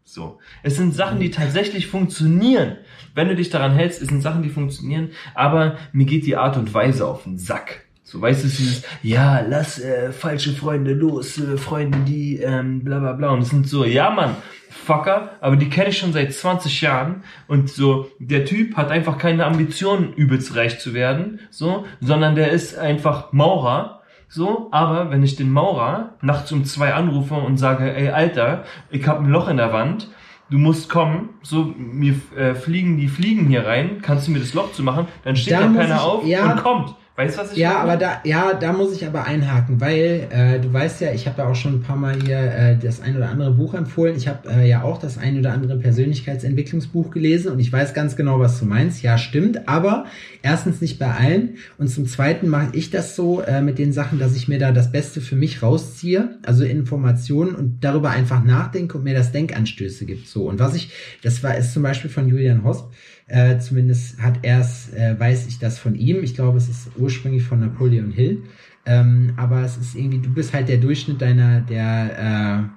[0.03, 0.39] So.
[0.63, 2.77] Es sind Sachen, die tatsächlich funktionieren.
[3.17, 6.55] Wenn du dich daran hältst, es sind Sachen, die funktionieren, aber mir geht die Art
[6.55, 7.81] und Weise auf den Sack.
[8.03, 12.99] So, weißt du, dieses, ja, lass äh, falsche Freunde los, äh, Freunde, die, ähm, bla
[12.99, 13.29] bla bla.
[13.29, 14.35] Und es sind so, ja, Mann,
[14.69, 17.23] Fucker, aber die kenne ich schon seit 20 Jahren.
[17.47, 22.51] Und so, der Typ hat einfach keine Ambitionen, übelst reich zu werden, so, sondern der
[22.51, 24.03] ist einfach Maurer.
[24.29, 29.07] So, aber wenn ich den Maurer nachts um zwei anrufe und sage, ey, Alter, ich
[29.07, 30.07] hab ein Loch in der Wand,
[30.49, 34.53] du musst kommen, so, mir äh, fliegen die Fliegen hier rein, kannst du mir das
[34.53, 36.51] Loch zu machen, dann steht Da Penner ich- auf ja.
[36.51, 36.95] und kommt.
[37.17, 37.79] Weißt du, was ich Ja, meine?
[37.81, 41.41] aber da, ja, da muss ich aber einhaken, weil äh, du weißt ja, ich habe
[41.41, 44.15] ja auch schon ein paar Mal hier äh, das ein oder andere Buch empfohlen.
[44.15, 48.15] Ich habe äh, ja auch das ein oder andere Persönlichkeitsentwicklungsbuch gelesen und ich weiß ganz
[48.17, 49.01] genau, was du meinst.
[49.01, 50.05] Ja, stimmt, aber
[50.43, 54.19] erstens nicht bei allen und zum Zweiten mache ich das so äh, mit den Sachen,
[54.19, 58.95] dass ich mir da das Beste für mich rausziehe, also Informationen und darüber einfach nachdenke
[58.95, 60.27] und mir das Denkanstöße gibt.
[60.27, 60.91] So und was ich,
[61.23, 62.91] das war ist zum Beispiel von Julian Hosp.
[63.27, 66.23] Äh, zumindest hat er es, äh, weiß ich das von ihm.
[66.23, 68.43] Ich glaube, es ist ursprünglich von Napoleon Hill.
[68.85, 72.69] Ähm, aber es ist irgendwie, du bist halt der Durchschnitt deiner, der,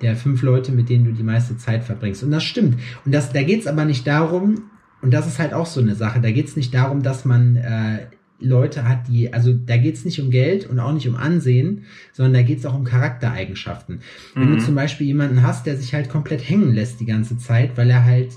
[0.00, 2.22] äh, der fünf Leute, mit denen du die meiste Zeit verbringst.
[2.22, 2.78] Und das stimmt.
[3.06, 6.20] Und das, da geht's aber nicht darum, und das ist halt auch so eine Sache,
[6.20, 8.06] da geht's nicht darum, dass man äh,
[8.40, 12.34] Leute hat, die, also da geht's nicht um Geld und auch nicht um Ansehen, sondern
[12.34, 14.00] da geht's auch um Charaktereigenschaften.
[14.34, 14.52] Wenn Mhm.
[14.58, 17.88] du zum Beispiel jemanden hast, der sich halt komplett hängen lässt die ganze Zeit, weil
[17.90, 18.30] er halt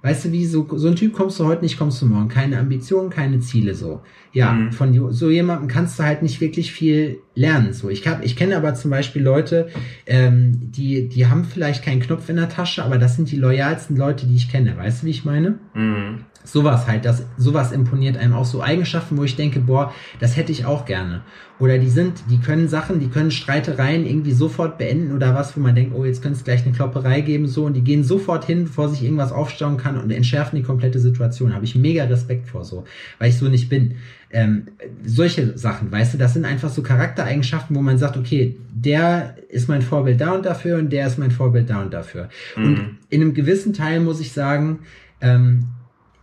[0.00, 2.28] Weißt du, wie so, so ein Typ kommst du heute nicht, kommst du morgen.
[2.28, 4.00] Keine Ambitionen, keine Ziele so.
[4.32, 4.72] Ja, Mhm.
[4.72, 7.72] von so jemandem kannst du halt nicht wirklich viel lernen.
[7.72, 9.68] So, ich hab, ich kenne aber zum Beispiel Leute,
[10.06, 13.96] ähm, die, die haben vielleicht keinen Knopf in der Tasche, aber das sind die loyalsten
[13.96, 14.76] Leute, die ich kenne.
[14.76, 15.58] Weißt du, wie ich meine?
[15.78, 16.24] Mhm.
[16.44, 20.50] Sowas halt, das, sowas imponiert einem auch so Eigenschaften, wo ich denke, boah, das hätte
[20.50, 21.20] ich auch gerne.
[21.58, 25.60] Oder die sind, die können Sachen, die können Streitereien irgendwie sofort beenden oder was, wo
[25.60, 28.44] man denkt, oh, jetzt könnte es gleich eine Klopperei geben, so, und die gehen sofort
[28.46, 31.54] hin, bevor sich irgendwas aufstauen kann und entschärfen die komplette Situation.
[31.54, 32.84] Habe ich mega Respekt vor so,
[33.18, 33.96] weil ich so nicht bin.
[34.30, 34.68] Ähm,
[35.04, 39.68] solche Sachen, weißt du, das sind einfach so Charaktereigenschaften, wo man sagt, okay, der ist
[39.68, 42.28] mein Vorbild da und dafür und der ist mein Vorbild da und dafür.
[42.56, 42.96] Und Mhm.
[43.10, 44.80] in einem gewissen Teil muss ich sagen,
[45.20, 45.66] ähm,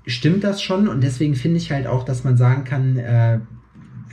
[0.06, 3.40] stimmt das schon und deswegen finde ich halt auch, dass man sagen kann, äh,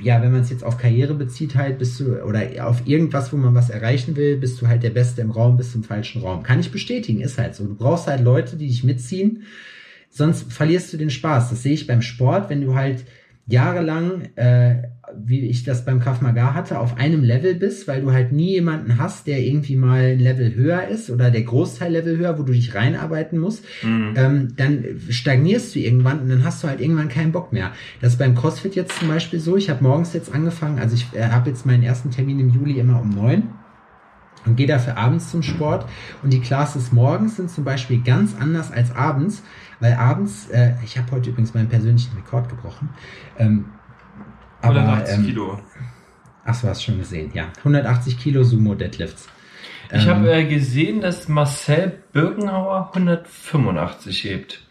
[0.00, 3.36] ja, wenn man es jetzt auf Karriere bezieht, halt bist du, oder auf irgendwas, wo
[3.36, 6.42] man was erreichen will, bist du halt der Beste im Raum, bist im falschen Raum.
[6.42, 7.64] Kann ich bestätigen, ist halt so.
[7.64, 9.44] Du brauchst halt Leute, die dich mitziehen,
[10.10, 11.50] sonst verlierst du den Spaß.
[11.50, 13.04] Das sehe ich beim Sport, wenn du halt
[13.46, 14.88] jahrelang, äh,
[15.24, 18.50] wie ich das beim Krav Maga hatte, auf einem Level bist, weil du halt nie
[18.50, 22.42] jemanden hast, der irgendwie mal ein Level höher ist oder der Großteil Level höher, wo
[22.42, 24.14] du dich reinarbeiten musst, Mhm.
[24.16, 27.72] ähm, dann stagnierst du irgendwann und dann hast du halt irgendwann keinen Bock mehr.
[28.00, 29.56] Das ist beim CrossFit jetzt zum Beispiel so.
[29.56, 32.78] Ich habe morgens jetzt angefangen, also ich äh, habe jetzt meinen ersten Termin im Juli
[32.78, 33.44] immer um neun
[34.46, 35.86] und gehe dafür abends zum Sport.
[36.22, 39.42] Und die Classes morgens sind zum Beispiel ganz anders als abends,
[39.80, 42.88] weil abends, äh, ich habe heute übrigens meinen persönlichen Rekord gebrochen.
[43.38, 43.66] Ähm,
[44.62, 45.60] aber, 180 ähm, Kilo.
[46.44, 47.52] ach so, hast schon gesehen, ja.
[47.58, 49.28] 180 Kilo Sumo Deadlifts.
[49.92, 54.62] Ich Ähm, habe äh, gesehen, dass Marcel Birkenhauer 185 hebt.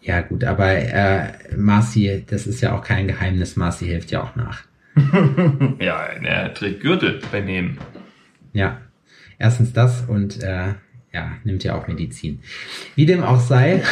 [0.00, 4.36] Ja, gut, aber äh, Marci, das ist ja auch kein Geheimnis, Marci hilft ja auch
[4.36, 4.62] nach.
[5.80, 7.78] ja, er trägt Gürtel beim Heben.
[8.52, 8.80] Ja,
[9.38, 10.74] erstens das und äh,
[11.12, 12.40] ja, nimmt ja auch Medizin.
[12.94, 13.82] Wie dem auch sei,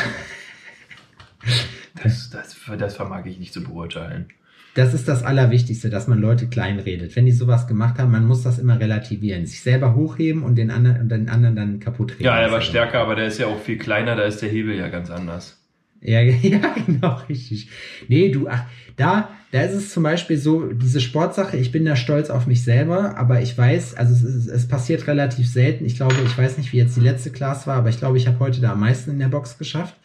[2.02, 4.28] Das, das, das vermag ich nicht zu beurteilen.
[4.76, 7.16] Das ist das Allerwichtigste, dass man Leute kleinredet.
[7.16, 9.46] Wenn die sowas gemacht haben, man muss das immer relativieren.
[9.46, 12.24] Sich selber hochheben und den anderen, den anderen dann kaputt reden.
[12.24, 14.76] Ja, er war stärker, aber der ist ja auch viel kleiner, da ist der Hebel
[14.76, 15.58] ja ganz anders.
[16.02, 17.70] Ja, ja, genau, richtig.
[18.08, 18.64] Nee, du, ach,
[18.96, 22.62] da, da ist es zum Beispiel so, diese Sportsache, ich bin da stolz auf mich
[22.62, 25.86] selber, aber ich weiß, also es, ist, es passiert relativ selten.
[25.86, 28.26] Ich glaube, ich weiß nicht, wie jetzt die letzte Class war, aber ich glaube, ich
[28.26, 29.96] habe heute da am meisten in der Box geschafft.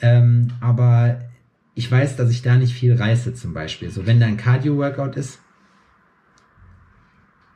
[0.00, 1.20] Ähm, aber
[1.76, 3.90] ich weiß, dass ich da nicht viel reiße, zum Beispiel.
[3.90, 5.40] So, wenn da ein Cardio-Workout ist,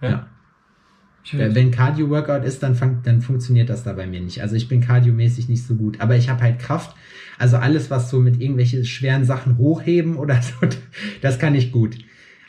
[0.02, 0.28] Ja.
[1.33, 4.42] Äh, wenn Cardio-Workout ist, dann, fang, dann funktioniert das da bei mir nicht.
[4.42, 6.94] Also ich bin kardiomäßig nicht so gut, aber ich habe halt Kraft.
[7.38, 10.66] Also alles, was so mit irgendwelche schweren Sachen hochheben oder so,
[11.22, 11.96] das kann ich gut.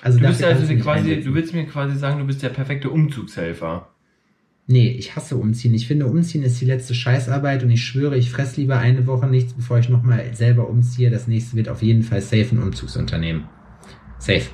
[0.02, 1.30] Also du bist also quasi, einsetzen.
[1.30, 3.91] du willst mir quasi sagen, du bist der perfekte Umzugshelfer.
[4.72, 5.74] Nee, ich hasse Umziehen.
[5.74, 9.28] Ich finde, Umziehen ist die letzte Scheißarbeit und ich schwöre, ich fress lieber eine Woche
[9.28, 11.10] nichts, bevor ich nochmal selber umziehe.
[11.10, 13.50] Das nächste wird auf jeden Fall safe ein Umzugsunternehmen.
[14.18, 14.48] Safe.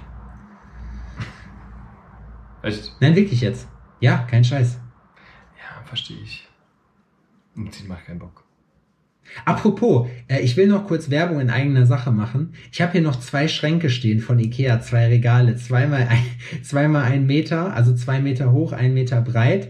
[2.63, 2.95] Echt?
[2.99, 3.67] Nein, wirklich jetzt.
[3.99, 4.80] Ja, kein Scheiß.
[5.60, 6.47] Ja, verstehe ich.
[7.56, 8.46] Umziehen macht keinen Bock.
[9.46, 12.54] Apropos, äh, ich will noch kurz Werbung in eigener Sache machen.
[12.72, 16.24] Ich habe hier noch zwei Schränke stehen von Ikea, zwei Regale, zweimal ein,
[16.63, 19.70] zweimal ein Meter, also zwei Meter hoch, ein Meter breit.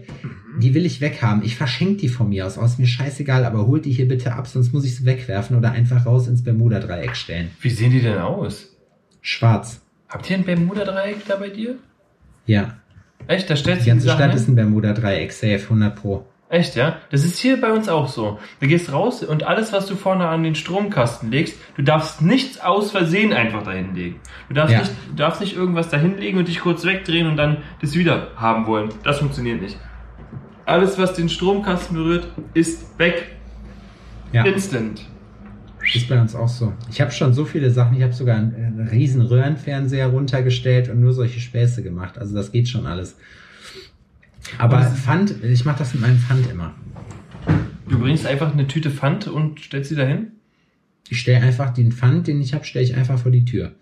[0.60, 1.44] Die will ich weghaben.
[1.44, 2.58] Ich verschenke die von mir aus.
[2.58, 5.70] Aus mir scheißegal, aber holt die hier bitte ab, sonst muss ich sie wegwerfen oder
[5.72, 7.50] einfach raus ins Bermuda-Dreieck stellen.
[7.60, 8.74] Wie sehen die denn aus?
[9.20, 9.80] Schwarz.
[10.08, 11.76] Habt ihr ein Bermuda-Dreieck da bei dir?
[12.46, 12.78] Ja.
[13.26, 13.50] Echt?
[13.50, 14.38] Da stellst Die du ganze Stadt hin?
[14.38, 16.24] ist ein Bermuda-Dreieck, safe, 100 pro.
[16.50, 16.96] Echt, ja?
[17.10, 18.38] Das ist hier bei uns auch so.
[18.60, 22.58] Du gehst raus und alles, was du vorne an den Stromkasten legst, du darfst nichts
[22.58, 24.20] aus Versehen einfach dahin legen.
[24.48, 24.80] Du darfst, Ja.
[24.80, 28.28] nicht, du darfst nicht irgendwas dahin legen und dich kurz wegdrehen und dann das wieder
[28.36, 28.88] haben wollen.
[29.04, 29.76] Das funktioniert nicht.
[30.64, 33.26] Alles, was den Stromkasten berührt, ist weg.
[34.32, 35.02] Ja, Instant.
[35.94, 36.72] ist bei uns auch so.
[36.90, 41.00] Ich habe schon so viele Sachen, ich habe sogar einen, einen riesen Röhrenfernseher runtergestellt und
[41.00, 42.18] nur solche Späße gemacht.
[42.18, 43.16] Also das geht schon alles.
[44.56, 46.74] Aber Pfand, ich mache das mit meinem Pfand immer.
[47.88, 50.32] Du bringst einfach eine Tüte Pfand und stellst sie dahin?
[51.08, 53.72] Ich stelle einfach den Pfand, den ich habe, stelle ich einfach vor die Tür.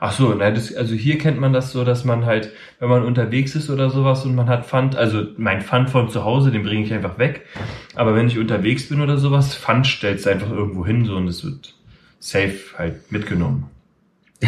[0.00, 3.04] Ach so, nein, das, also hier kennt man das so, dass man halt, wenn man
[3.04, 6.62] unterwegs ist oder sowas und man hat Pfand, also mein Pfand von zu Hause, den
[6.62, 7.46] bringe ich einfach weg.
[7.94, 11.28] Aber wenn ich unterwegs bin oder sowas, Pfand stellst du einfach irgendwo hin so und
[11.28, 11.74] es wird
[12.18, 13.70] safe halt mitgenommen.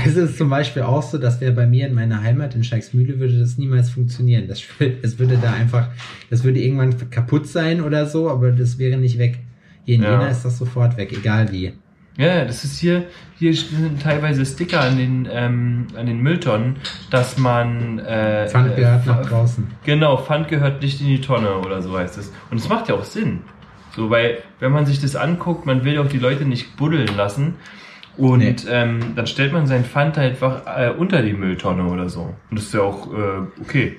[0.05, 3.19] Es ist zum Beispiel auch so, dass wäre bei mir in meiner Heimat in Scheiksmühle
[3.19, 4.49] würde das niemals funktionieren.
[4.49, 4.63] Das,
[5.03, 5.89] es würde da einfach,
[6.31, 9.39] das würde irgendwann kaputt sein oder so, aber das wäre nicht weg.
[9.85, 10.13] Hier in Ja.
[10.13, 11.73] Jena ist das sofort weg, egal wie.
[12.19, 13.05] Ja, das ist hier,
[13.39, 16.77] hier sind teilweise Sticker an den, ähm, an den Mülltonnen,
[17.11, 19.67] dass man, äh, Pfand äh, gehört nach Pf- draußen.
[19.85, 22.33] Genau, Pfand gehört nicht in die Tonne oder so heißt es.
[22.51, 23.41] Und es macht ja auch Sinn.
[23.95, 27.55] So, weil, wenn man sich das anguckt, man will auch die Leute nicht buddeln lassen.
[28.17, 28.57] Und Nee.
[28.69, 32.23] ähm, dann stellt man sein Pfand einfach äh, unter die Mülltonne oder so.
[32.51, 33.97] Und das ist ja auch äh, okay.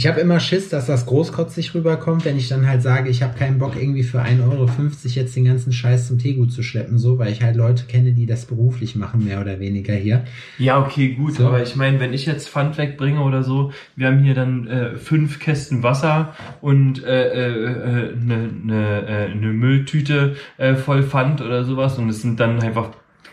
[0.00, 3.38] Ich habe immer Schiss, dass das großkotzig rüberkommt, wenn ich dann halt sage, ich habe
[3.38, 4.66] keinen Bock irgendwie für 1,50 Euro
[5.04, 8.24] jetzt den ganzen Scheiß zum Teegut zu schleppen, so, weil ich halt Leute kenne, die
[8.24, 10.24] das beruflich machen, mehr oder weniger hier.
[10.56, 11.34] Ja, okay, gut.
[11.34, 11.46] So.
[11.46, 14.96] Aber ich meine, wenn ich jetzt Pfand wegbringe oder so, wir haben hier dann äh,
[14.96, 21.42] fünf Kästen Wasser und eine äh, äh, ne, ne, äh, ne Mülltüte äh, voll Pfand
[21.42, 21.98] oder sowas.
[21.98, 22.88] Und es sind dann einfach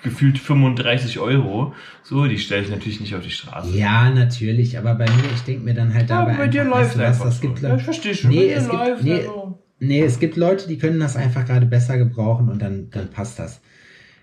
[0.09, 1.73] gefühlt 35 Euro.
[2.03, 3.77] So, die stelle ich natürlich nicht auf die Straße.
[3.77, 6.61] Ja, natürlich, aber bei mir, ich denke mir dann halt Ja, dabei aber bei dir
[6.61, 7.41] einfach, läuft weißt du was, das so.
[7.47, 8.29] gibt ja, ich verstehe schon.
[8.31, 9.13] Nee, es gibt- läuft nee.
[9.19, 9.59] also.
[9.79, 13.37] Nee, es gibt Leute, die können das einfach gerade besser gebrauchen und dann, dann passt
[13.37, 13.61] das.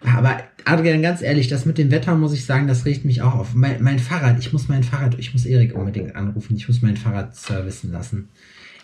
[0.02, 3.34] Aber Adrian, ganz ehrlich, das mit dem Wetter muss ich sagen, das regt mich auch
[3.34, 3.54] auf.
[3.54, 6.96] Mein, mein Fahrrad, ich muss mein Fahrrad, ich muss Erik unbedingt anrufen, ich muss mein
[6.96, 8.28] Fahrrad servicen lassen.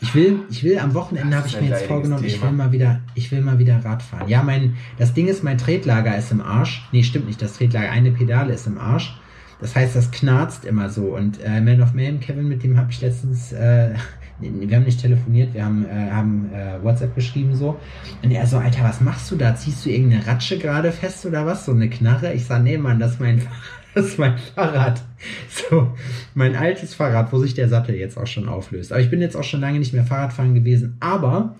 [0.02, 2.46] Ich will, ich will am Wochenende habe ich mir jetzt vorgenommen, ich Thema.
[2.46, 4.28] will mal wieder, ich will mal wieder Rad fahren.
[4.28, 6.88] Ja, mein, das Ding ist, mein Tretlager ist im Arsch.
[6.92, 9.14] Nee, stimmt nicht, das Tretlager, eine Pedale ist im Arsch.
[9.60, 11.14] Das heißt, das knarzt immer so.
[11.14, 13.90] Und äh, Man of Mayhem, Kevin, mit dem habe ich letztens, äh,
[14.40, 17.78] wir haben nicht telefoniert, wir haben, äh, haben äh, WhatsApp geschrieben so.
[18.22, 19.54] Und er so, Alter, was machst du da?
[19.54, 21.66] Ziehst du irgendeine Ratsche gerade fest oder was?
[21.66, 22.32] So eine Knarre?
[22.32, 23.42] Ich sag, nee, Mann, das ist mein,
[23.94, 25.02] das ist mein Fahrrad.
[25.48, 25.94] So,
[26.34, 28.92] mein altes Fahrrad, wo sich der Sattel jetzt auch schon auflöst.
[28.92, 30.96] Aber ich bin jetzt auch schon lange nicht mehr Fahrradfahren gewesen.
[31.00, 31.56] Aber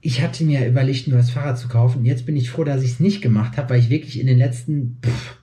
[0.00, 2.04] ich hatte mir überlegt, ein neues Fahrrad zu kaufen.
[2.04, 4.38] Jetzt bin ich froh, dass ich es nicht gemacht habe, weil ich wirklich in den
[4.38, 5.38] letzten pff,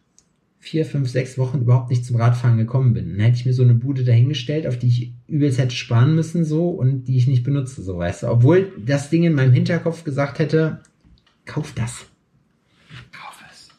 [0.60, 3.12] vier, fünf, sechs Wochen überhaupt nicht zum Radfahren gekommen bin.
[3.12, 6.44] Dann hätte ich mir so eine Bude dahingestellt, auf die ich übelst hätte sparen müssen,
[6.44, 8.28] so, und die ich nicht benutze, so, weißt du.
[8.28, 10.82] Obwohl das Ding in meinem Hinterkopf gesagt hätte,
[11.46, 12.06] kauf das.
[13.12, 13.70] Kauf es.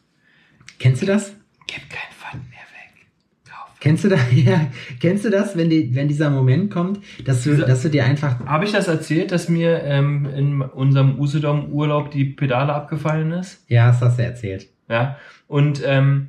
[0.78, 1.35] Kennst du das?
[1.66, 3.06] Gib kein Pfand mehr weg.
[3.48, 3.74] Kauf.
[3.80, 4.20] Kennst du das?
[4.32, 4.66] Ja,
[5.00, 8.44] kennst du das, wenn, die, wenn dieser Moment kommt, dass du, dass du dir einfach,
[8.46, 13.64] Habe ich das erzählt, dass mir ähm, in unserem Usedom-Urlaub die Pedale abgefallen ist?
[13.68, 14.68] ja, das hast du erzählt.
[14.88, 15.16] Ja.
[15.48, 16.28] Und ähm,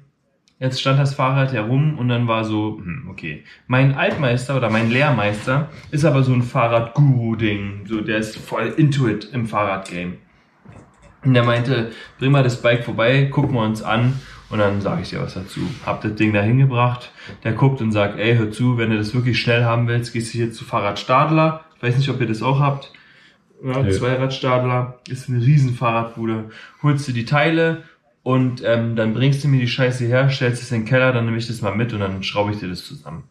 [0.59, 3.43] jetzt stand das Fahrrad ja rum und dann war so, hm, okay.
[3.67, 7.85] Mein Altmeister oder mein Lehrmeister ist aber so ein Fahrrad-Guru-Ding.
[7.85, 10.13] So, der ist voll into it im Fahrradgame.
[11.23, 14.13] Und der meinte, bring mal das Bike vorbei, gucken wir uns an
[14.49, 15.61] und dann sage ich dir was dazu.
[15.85, 17.11] Hab das Ding da hingebracht,
[17.43, 20.33] der guckt und sagt, ey, hör zu, wenn du das wirklich schnell haben willst, gehst
[20.33, 21.65] du hier zu Fahrrad Stadler.
[21.77, 22.91] Ich weiß nicht, ob ihr das auch habt.
[23.63, 23.91] Ja, Nö.
[23.91, 26.51] Zweiradstadler ist eine riesen Fahrradbude.
[26.83, 27.83] Holst du die Teile
[28.23, 31.25] und ähm, dann bringst du mir die Scheiße her, stellst es in den Keller, dann
[31.25, 33.23] nehme ich das mal mit und dann schraube ich dir das zusammen.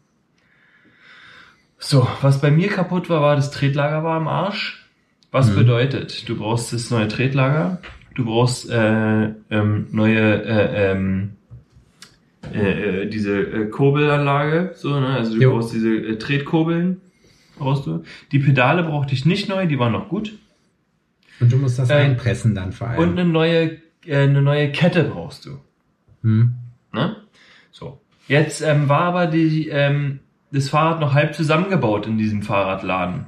[1.79, 4.83] So, was bei mir kaputt war, war das Tretlager war am Arsch.
[5.31, 5.55] Was Mhm.
[5.55, 7.79] bedeutet, du brauchst das neue Tretlager,
[8.17, 11.33] du brauchst äh, ähm, neue äh, ähm,
[12.53, 15.07] äh, äh, diese äh, Kurbelanlage, so, ne?
[15.07, 15.51] Also du Jo.
[15.53, 16.99] brauchst diese äh, Tretkurbeln,
[17.57, 18.03] brauchst du.
[18.31, 20.33] Die Pedale brauchte ich nicht neu, die waren noch gut.
[21.39, 22.99] Und du musst das Äh, einpressen dann vor allem.
[22.99, 25.59] Und eine neue, äh, eine neue Kette brauchst du.
[26.23, 26.53] hm?
[26.93, 27.15] Ne?
[27.71, 28.01] So.
[28.27, 30.19] Jetzt ähm, war aber die, ähm,
[30.51, 33.25] das Fahrrad noch halb zusammengebaut in diesem Fahrradladen.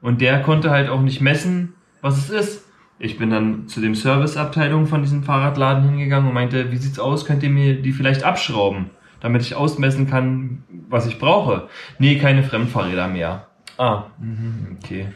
[0.00, 2.64] Und der konnte halt auch nicht messen, was es ist.
[3.02, 7.24] Ich bin dann zu dem Serviceabteilung von diesem Fahrradladen hingegangen und meinte, wie sieht's aus,
[7.24, 11.66] könnt ihr mir die vielleicht abschrauben, damit ich ausmessen kann, was ich brauche.
[11.98, 13.48] Nee, keine Fremdfahrräder mehr.
[13.76, 15.08] Ah, mhm, okay.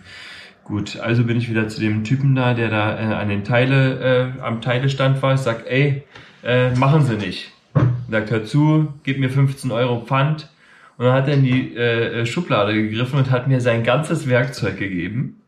[0.64, 4.32] Gut, also bin ich wieder zu dem Typen da, der da äh, an den Teile,
[4.36, 5.34] äh, am Teilestand war.
[5.34, 6.02] Ich sag, ey,
[6.42, 7.52] äh, machen Sie nicht.
[8.10, 10.50] Sagt, hör zu, gib mir 15 Euro Pfand.
[10.98, 14.76] Und dann hat er in die äh, Schublade gegriffen und hat mir sein ganzes Werkzeug
[14.76, 15.40] gegeben.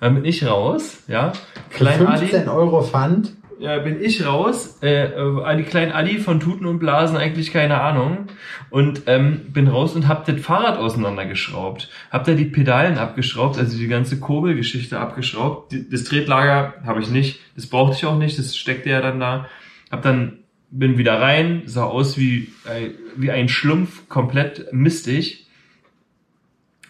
[0.00, 1.32] Dann bin ich raus, ja.
[1.70, 3.32] Klein 15 Adi, Euro Pfand?
[3.58, 4.78] Ja, bin ich raus.
[4.82, 8.26] Äh, äh, die kleinen Adi von Tuten und Blasen eigentlich keine Ahnung.
[8.68, 11.88] Und ähm, bin raus und hab das Fahrrad auseinandergeschraubt.
[12.10, 15.74] Hab da die Pedalen abgeschraubt, also die ganze Kurbelgeschichte abgeschraubt.
[15.90, 17.40] Das Tretlager habe ich nicht.
[17.54, 18.38] Das brauchte ich auch nicht.
[18.38, 19.46] Das steckte ja dann da.
[19.90, 25.46] Hab dann bin wieder rein, sah aus wie, äh, wie ein Schlumpf, komplett mistig.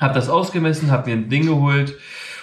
[0.00, 1.94] Hab das ausgemessen, hab mir ein Ding geholt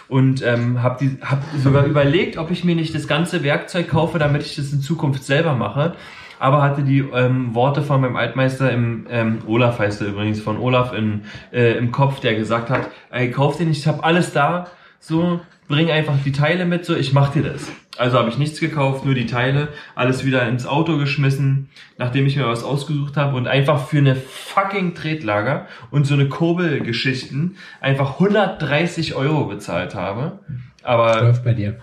[0.08, 4.44] und ähm, habe hab sogar überlegt, ob ich mir nicht das ganze Werkzeug kaufe, damit
[4.44, 5.96] ich das in Zukunft selber mache.
[6.40, 10.58] Aber hatte die ähm, Worte von meinem Altmeister im ähm, Olaf heißt er übrigens von
[10.58, 11.22] Olaf in,
[11.54, 14.68] äh, im Kopf, der gesagt hat, ey, kauf dir nicht, ich habe alles da,
[15.00, 15.40] so
[15.70, 17.72] bring einfach die Teile mit, so ich mach dir das.
[17.98, 22.36] Also habe ich nichts gekauft, nur die Teile, alles wieder ins Auto geschmissen, nachdem ich
[22.36, 28.14] mir was ausgesucht habe und einfach für eine fucking Tretlager und so eine Kurbelgeschichten einfach
[28.14, 30.40] 130 Euro bezahlt habe.
[30.82, 31.78] Aber läuft bei dir.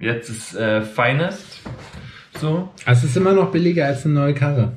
[0.00, 1.60] Jetzt ist äh, Finest.
[2.40, 2.70] So.
[2.84, 4.72] Also es ist immer noch billiger als eine neue Karre.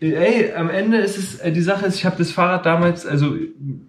[0.00, 3.36] Ey, am Ende ist es, äh, die Sache ist, ich habe das Fahrrad damals, also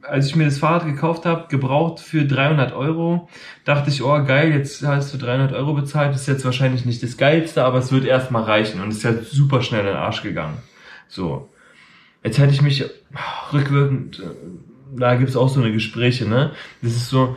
[0.03, 3.27] als ich mir das Fahrrad gekauft habe, gebraucht für 300 Euro,
[3.65, 7.17] dachte ich, oh geil, jetzt hast du 300 Euro bezahlt, ist jetzt wahrscheinlich nicht das
[7.17, 10.59] Geilste, aber es wird erstmal reichen und ist halt super schnell in den Arsch gegangen.
[11.07, 11.49] So.
[12.23, 12.85] Jetzt hätte ich mich
[13.51, 14.23] rückwirkend, äh,
[14.97, 16.51] da gibt's auch so eine Gespräche, ne?
[16.81, 17.35] Das ist so,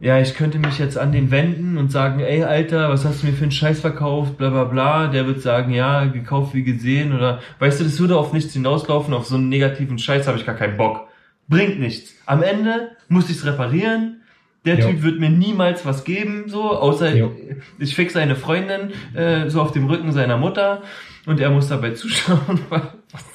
[0.00, 3.26] ja, ich könnte mich jetzt an den wenden und sagen, ey Alter, was hast du
[3.26, 5.08] mir für einen Scheiß verkauft, bla bla bla.
[5.08, 9.12] Der wird sagen, ja, gekauft wie gesehen oder weißt du, das würde auf nichts hinauslaufen,
[9.12, 11.06] auf so einen negativen Scheiß habe ich gar keinen Bock.
[11.48, 12.14] Bringt nichts.
[12.24, 14.16] Am Ende muss ich's reparieren.
[14.64, 14.88] Der jo.
[14.88, 17.34] Typ wird mir niemals was geben, so, außer jo.
[17.78, 20.82] ich fix seine Freundin äh, so auf dem Rücken seiner Mutter
[21.24, 22.60] und er muss dabei zuschauen.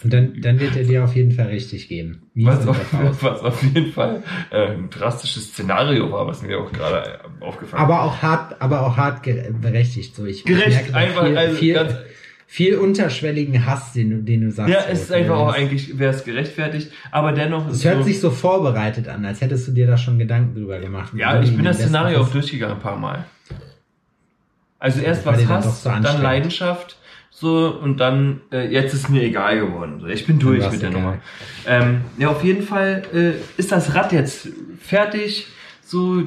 [0.03, 2.21] Und dann, dann wird er dir auf jeden Fall richtig geben.
[2.35, 2.77] was auf,
[3.21, 7.83] was auf jeden Fall äh, ein drastisches Szenario war, was mir auch gerade äh, aufgefallen
[7.83, 10.15] aber auch hart, aber auch hart berechtigt.
[10.15, 12.05] So, ich Gerecht, einfach, viel, also viel,
[12.47, 14.73] viel unterschwelligen Hass, den du, den du sagst.
[14.73, 17.67] Ja, es ist einfach auch eigentlich, wäre es gerechtfertigt, aber dennoch.
[17.69, 20.79] Es hört so, sich so vorbereitet an, als hättest du dir da schon Gedanken drüber
[20.79, 21.13] gemacht.
[21.17, 23.25] Ja, ich bin das Szenario auch durchgegangen ein paar Mal.
[24.79, 26.97] Also erst was Hass, dann, dann Leidenschaft
[27.37, 29.99] so und dann äh, jetzt ist mir egal geworden.
[29.99, 31.01] So, ich bin durch mit der egal.
[31.01, 31.17] Nummer.
[31.67, 34.47] Ähm, ja, auf jeden Fall äh, ist das Rad jetzt
[34.79, 35.47] fertig.
[35.83, 36.23] So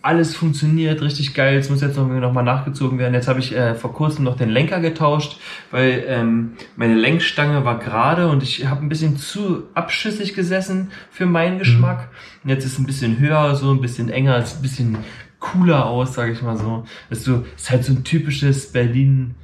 [0.00, 1.58] alles funktioniert richtig geil.
[1.58, 3.14] Es muss jetzt noch, noch mal nachgezogen werden.
[3.14, 5.40] Jetzt habe ich äh, vor kurzem noch den Lenker getauscht,
[5.72, 11.26] weil ähm, meine Lenkstange war gerade und ich habe ein bisschen zu abschüssig gesessen für
[11.26, 12.10] meinen Geschmack.
[12.44, 12.50] Mhm.
[12.50, 14.98] Jetzt ist es ein bisschen höher, so ein bisschen enger, ist ein bisschen
[15.40, 16.84] cooler aus, sage ich mal so.
[17.10, 19.34] Ist, so, ist halt so ein typisches Berlin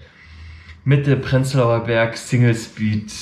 [0.90, 3.12] Mitte Prenzlauer Berg Single Speed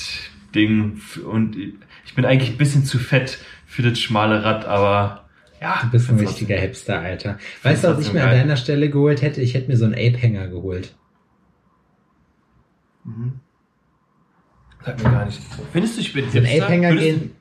[0.55, 1.55] Ding und
[2.03, 5.29] ich bin eigentlich ein bisschen zu fett für das schmale Rad, aber
[5.61, 5.79] ja.
[5.83, 7.37] Du bist ein richtiger Hipster, Alter.
[7.61, 9.41] Weißt du, was ich mir an deiner Stelle geholt hätte?
[9.41, 10.95] Ich hätte mir so einen Ape-Hänger geholt.
[13.03, 13.39] Mhm.
[14.83, 15.39] Sag mir gar nicht.
[15.71, 17.35] Findest du, ich bin so ein Ape-Hänger gehen.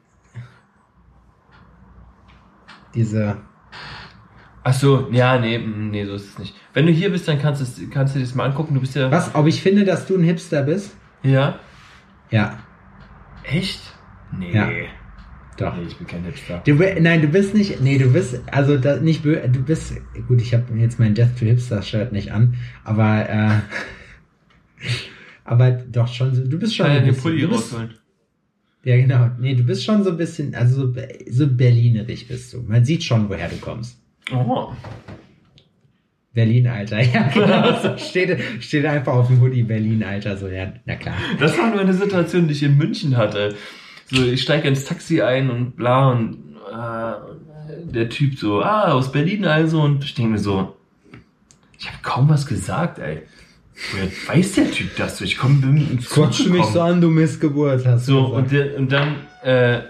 [2.94, 3.38] Diese
[4.68, 6.54] Ach so, ja, nee, mm, nee, so ist es nicht.
[6.78, 8.72] Wenn du hier bist, dann kannst, du, kannst du dir das mal angucken.
[8.72, 9.10] Du bist ja.
[9.10, 9.34] Was?
[9.34, 10.96] Ob ich finde, dass du ein Hipster bist?
[11.24, 11.58] Ja.
[12.30, 12.60] Ja.
[13.42, 13.80] Echt?
[14.30, 14.52] Nee.
[14.54, 14.70] Ja.
[15.56, 15.76] Doch.
[15.76, 16.62] Nee, ich bin kein Hipster.
[16.64, 17.80] Du, nein, du bist nicht.
[17.80, 19.94] Nee, du bist also da, nicht du bist
[20.28, 20.40] gut.
[20.40, 24.86] Ich habe jetzt mein Death to Hipster Shirt nicht an, aber äh,
[25.44, 26.48] aber doch schon.
[26.48, 26.86] Du bist schon.
[26.86, 27.74] Kann ein bisschen, Pulli du bist,
[28.84, 29.32] ja, genau.
[29.40, 32.62] Nee, du bist schon so ein bisschen, also so, so berlinerig bist du.
[32.62, 34.00] Man sieht schon, woher du kommst.
[34.32, 34.72] Oh.
[36.34, 37.00] Berlin, Alter.
[37.12, 37.80] Ja, genau.
[37.80, 40.36] so steht, steht einfach auf dem Hoodie Berlin, Alter.
[40.36, 41.16] So, ja, na klar.
[41.40, 43.54] Das war nur eine Situation, die ich in München hatte.
[44.10, 49.12] So, ich steige ins Taxi ein und bla und äh, der Typ so, ah, aus
[49.12, 49.82] Berlin also.
[49.82, 50.76] Und ich denke mir so,
[51.78, 53.22] ich habe kaum was gesagt, ey.
[53.92, 55.20] Woher weiß der Typ das?
[55.20, 58.06] Ich komme ins Quatsch mich so an, du Missgeburt hast.
[58.06, 59.82] So, und, der, und dann äh,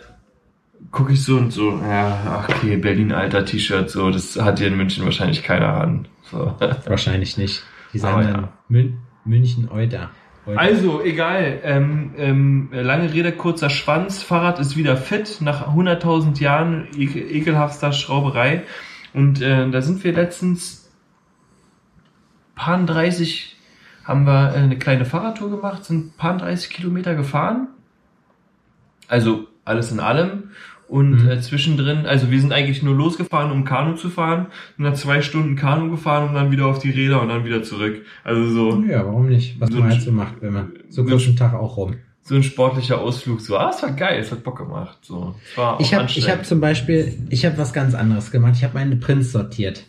[0.91, 4.77] gucke ich so und so, ja, okay, Berlin alter T-Shirt, so, das hat hier in
[4.77, 6.09] München wahrscheinlich keiner an.
[6.31, 6.55] So.
[6.87, 7.63] Wahrscheinlich nicht.
[7.93, 8.49] Die sagen dann ja.
[8.69, 10.11] Mün München Euter.
[10.47, 11.61] Also, egal.
[11.63, 14.23] Ähm, ähm, lange Rede, kurzer Schwanz.
[14.23, 18.63] Fahrrad ist wieder fit nach 100.000 Jahren ekel ekelhaftster Schrauberei.
[19.13, 20.91] Und äh, da sind wir letztens
[22.55, 23.57] paar 30
[24.05, 27.69] haben wir äh, eine kleine Fahrradtour gemacht, sind paar 30 Kilometer gefahren.
[29.07, 30.51] Also alles in allem.
[30.89, 31.29] Und Mhm.
[31.29, 34.47] äh, zwischendrin, also wir sind eigentlich nur losgefahren, um Kanu zu fahren,
[34.79, 37.63] und dann zwei Stunden Kanu gefahren und dann wieder auf die Räder und dann wieder
[37.63, 38.05] zurück.
[38.25, 39.61] Also so, Ja, warum nicht?
[39.61, 41.97] Was So man halt so macht, wenn man so kurz ein- einen Tag auch rum.
[42.23, 43.41] so ein sportlicher Ausflug.
[43.43, 44.99] So, ah, es war geil, es hat Bock gemacht.
[45.03, 48.55] So, es war Ich habe hab zum Beispiel, ich habe was ganz anderes gemacht.
[48.57, 49.85] Ich habe meine Prints sortiert.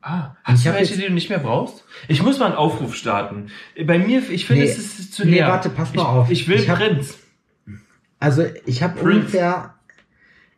[0.00, 1.84] Ah, hast Ich du welche, jetzt- die du nicht mehr brauchst?
[2.06, 3.46] Ich muss mal einen Aufruf starten.
[3.84, 5.48] Bei mir, ich finde, Nee, es ist zu nee, leer.
[5.48, 6.30] warte, pass mal ich, auf.
[6.30, 7.18] Ich will Ich hab- Prinz.
[8.20, 9.74] Also ich habe ungefähr,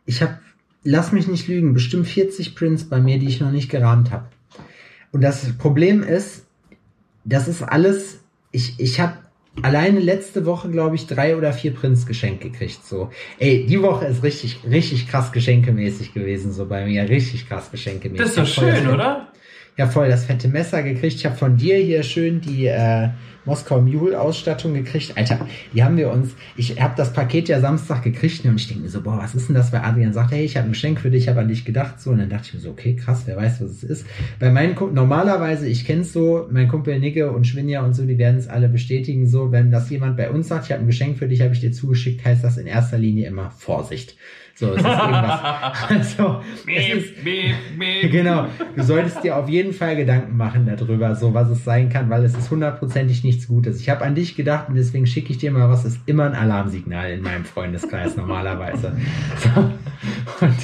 [0.05, 0.39] ich habe,
[0.83, 4.25] lass mich nicht lügen, bestimmt 40 Prints bei mir, die ich noch nicht gerahmt habe.
[5.11, 6.45] Und das Problem ist,
[7.23, 8.19] das ist alles,
[8.51, 9.17] ich, ich habe
[9.61, 12.83] alleine letzte Woche, glaube ich, drei oder vier Prints geschenkt gekriegt.
[12.85, 17.69] So, ey, die Woche ist richtig, richtig krass geschenkemäßig gewesen, so bei mir, richtig krass
[17.69, 18.25] geschenkemäßig.
[18.25, 19.27] Das ist doch schön, das- oder?
[19.77, 21.15] Ja, voll das fette Messer gekriegt.
[21.15, 23.09] Ich habe von dir hier schön die äh,
[23.45, 25.13] Moskau Mule Ausstattung gekriegt.
[25.15, 26.35] Alter, die haben wir uns.
[26.55, 29.47] Ich habe das Paket ja Samstag gekriegt und ich denke mir so, boah, was ist
[29.47, 29.73] denn das?
[29.73, 31.99] Weil Adrian sagt, hey, ich habe ein Geschenk für dich, ich habe an dich gedacht.
[31.99, 34.05] So, und dann dachte ich mir so, okay, krass, wer weiß, was es ist.
[34.39, 38.17] Bei meinen Kumpel, normalerweise, ich kenn's so, mein Kumpel Nicke und Schwinja und so, die
[38.17, 39.27] werden es alle bestätigen.
[39.27, 41.61] So, wenn das jemand bei uns sagt, ich habe ein Geschenk für dich, habe ich
[41.61, 44.15] dir zugeschickt, heißt das in erster Linie immer Vorsicht.
[44.55, 45.39] So, es ist irgendwas.
[45.89, 48.11] also, es ist, beep.
[48.11, 52.09] Genau, du solltest dir auf jeden Fall Gedanken machen darüber, so was es sein kann,
[52.09, 53.79] weil es ist hundertprozentig nichts Gutes.
[53.79, 56.35] Ich habe an dich gedacht und deswegen schicke ich dir mal was, ist immer ein
[56.35, 58.95] Alarmsignal in meinem Freundeskreis normalerweise.
[59.41, 59.71] So.
[60.45, 60.57] Und,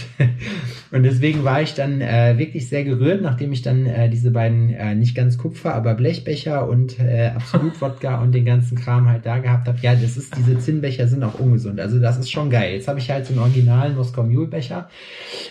[0.91, 4.69] und deswegen war ich dann äh, wirklich sehr gerührt, nachdem ich dann äh, diese beiden
[4.71, 9.25] äh, nicht ganz Kupfer, aber Blechbecher und äh, Absolut Wodka und den ganzen Kram halt
[9.25, 9.77] da gehabt habe.
[9.81, 11.79] Ja, das ist diese Zinnbecher sind auch ungesund.
[11.79, 12.73] Also das ist schon geil.
[12.75, 14.89] Jetzt habe ich halt so einen originalen Moskau Mule Becher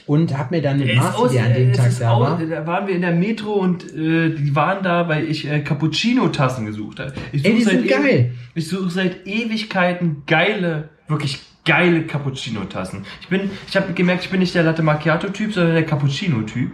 [0.06, 2.46] und habe mir dann Marci, aus, der an dem es Tag da aus, war.
[2.46, 6.66] da waren wir in der Metro und äh, die waren da, weil ich äh, Cappuccino-Tassen
[6.66, 7.12] gesucht habe.
[7.32, 8.10] Ich Ey, die suche sind seit geil.
[8.10, 13.04] Ewi- Ich suche seit Ewigkeiten geile, wirklich geile Cappuccino-Tassen.
[13.20, 16.72] Ich bin, ich habe gemerkt, ich bin nicht der Latte Macchiato-Typ, sondern der Cappuccino-Typ.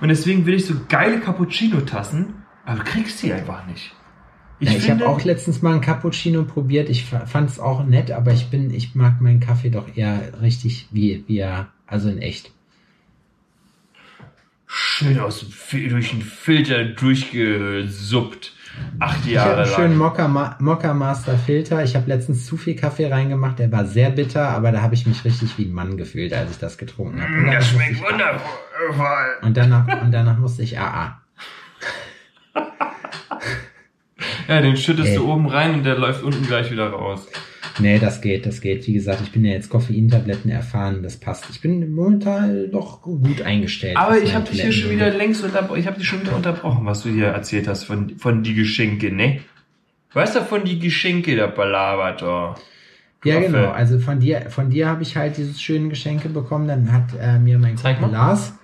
[0.00, 2.34] Und deswegen will ich so geile Cappuccino-Tassen,
[2.66, 3.94] aber du kriegst sie einfach nicht.
[4.58, 6.88] Ich, ja, ich habe auch letztens mal einen Cappuccino probiert.
[6.88, 10.88] Ich fand es auch nett, aber ich bin, ich mag meinen Kaffee doch eher richtig
[10.90, 12.52] wie, wie er, also in echt.
[15.02, 18.54] schön aus durch den Filter durchgesuppt.
[18.98, 19.98] Acht Ich habe Jahre einen schönen lang.
[19.98, 21.82] Mokka, Ma Mokka Master Filter.
[21.84, 23.58] Ich habe letztens zu viel Kaffee reingemacht.
[23.58, 26.52] Der war sehr bitter, aber da habe ich mich richtig wie ein Mann gefühlt, als
[26.52, 27.32] ich das getrunken habe.
[27.32, 29.36] Mm, Das schmeckt wundervoll.
[29.42, 31.20] Und danach, und danach musste ich AA.
[34.48, 35.16] Ja, den schüttest Ey.
[35.16, 37.28] du oben rein und der läuft unten gleich wieder raus.
[37.78, 38.86] Nee, das geht, das geht.
[38.86, 41.48] Wie gesagt, ich bin ja jetzt Koffeintabletten erfahren, das passt.
[41.50, 43.96] Ich bin momentan doch gut eingestellt.
[43.96, 45.80] Aber ich habe dich hier schon wieder längst unterbrochen.
[45.80, 49.12] Ich habe dich schon wieder unterbrochen, was du hier erzählt hast von, von die Geschenke,
[49.12, 49.40] ne?
[50.12, 52.56] Weißt du von die Geschenke, der Palabator?
[53.24, 53.46] Ja, Waffe.
[53.46, 53.70] genau.
[53.70, 56.68] Also von dir, von dir habe ich halt dieses schöne Geschenke bekommen.
[56.68, 58.26] Dann hat äh, mir mein Zeig Kumpel mal.
[58.26, 58.58] Lars.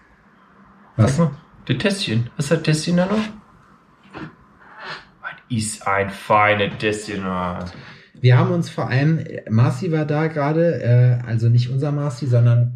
[0.97, 1.17] Was?
[1.17, 1.39] Sag mal,
[1.69, 2.29] der Tässchen.
[2.37, 3.19] Was hat Tässchen da noch?
[5.23, 7.25] Was ist ein feines Tässchen.
[8.21, 12.27] Wir haben uns vor allem, äh, Marci war da gerade, äh, also nicht unser Marci,
[12.27, 12.75] sondern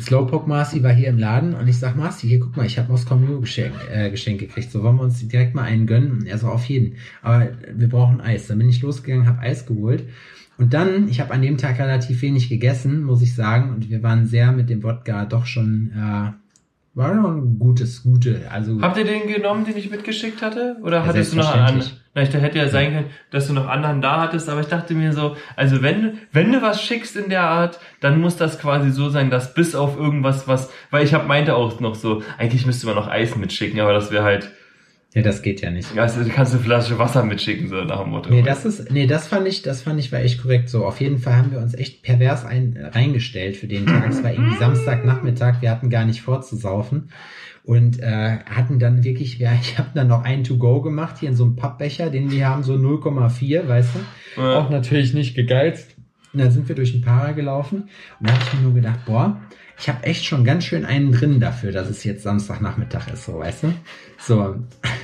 [0.00, 2.90] Slowpoke Marci war hier im Laden und ich sag Marci, hier guck mal, ich habe
[2.90, 4.70] Moskau Mule Geschenk, äh, Geschenk gekriegt.
[4.70, 6.26] So wollen wir uns direkt mal einen gönnen.
[6.26, 6.96] Er so auf jeden.
[7.22, 8.46] Aber wir brauchen Eis.
[8.46, 10.04] Dann bin ich losgegangen, habe Eis geholt.
[10.56, 13.70] Und dann, ich habe an dem Tag relativ wenig gegessen, muss ich sagen.
[13.70, 16.32] Und wir waren sehr mit dem Wodka doch schon, äh,
[16.94, 18.42] war noch ein gutes, gute.
[18.50, 20.76] Also Habt ihr den genommen, den ich mitgeschickt hatte?
[20.82, 21.90] Oder Ja, hattest du noch einen anderen?
[22.14, 22.30] Selbstverständlich.
[22.30, 25.12] Vielleicht hätte ja sein können, dass du noch anderen da hattest, aber ich dachte mir
[25.12, 29.08] so, also wenn, wenn du was schickst in der Art, dann muss das quasi so
[29.10, 32.86] sein, dass bis auf irgendwas, was, weil ich hab meinte auch noch so, eigentlich müsste
[32.86, 34.50] man noch Eis mitschicken, aber das wäre halt,
[35.12, 35.98] ja, das geht ja nicht.
[35.98, 38.30] also du kannst eine Flasche Wasser mitschicken, so nach dem Motto.
[38.30, 40.86] Nee, das ist, nee, das fand ich, das fand ich war echt korrekt so.
[40.86, 44.08] Auf jeden Fall haben wir uns echt pervers ein, reingestellt für den Tag.
[44.08, 47.10] Es war irgendwie Samstagnachmittag, wir hatten gar nicht vor zu saufen.
[47.64, 51.36] Und äh, hatten dann wirklich, ja, ich habe dann noch einen To-Go gemacht, hier in
[51.36, 54.40] so einem Pappbecher, den wir haben so 0,4, weißt du?
[54.40, 54.58] Ja.
[54.58, 55.96] Auch natürlich nicht gegeizt.
[56.32, 57.88] Und dann sind wir durch den Para gelaufen
[58.20, 59.40] und da habe ich mir nur gedacht, boah,
[59.76, 63.38] ich habe echt schon ganz schön einen drin dafür, dass es jetzt Samstagnachmittag ist, so,
[63.38, 63.72] weißt du?
[64.18, 64.56] So.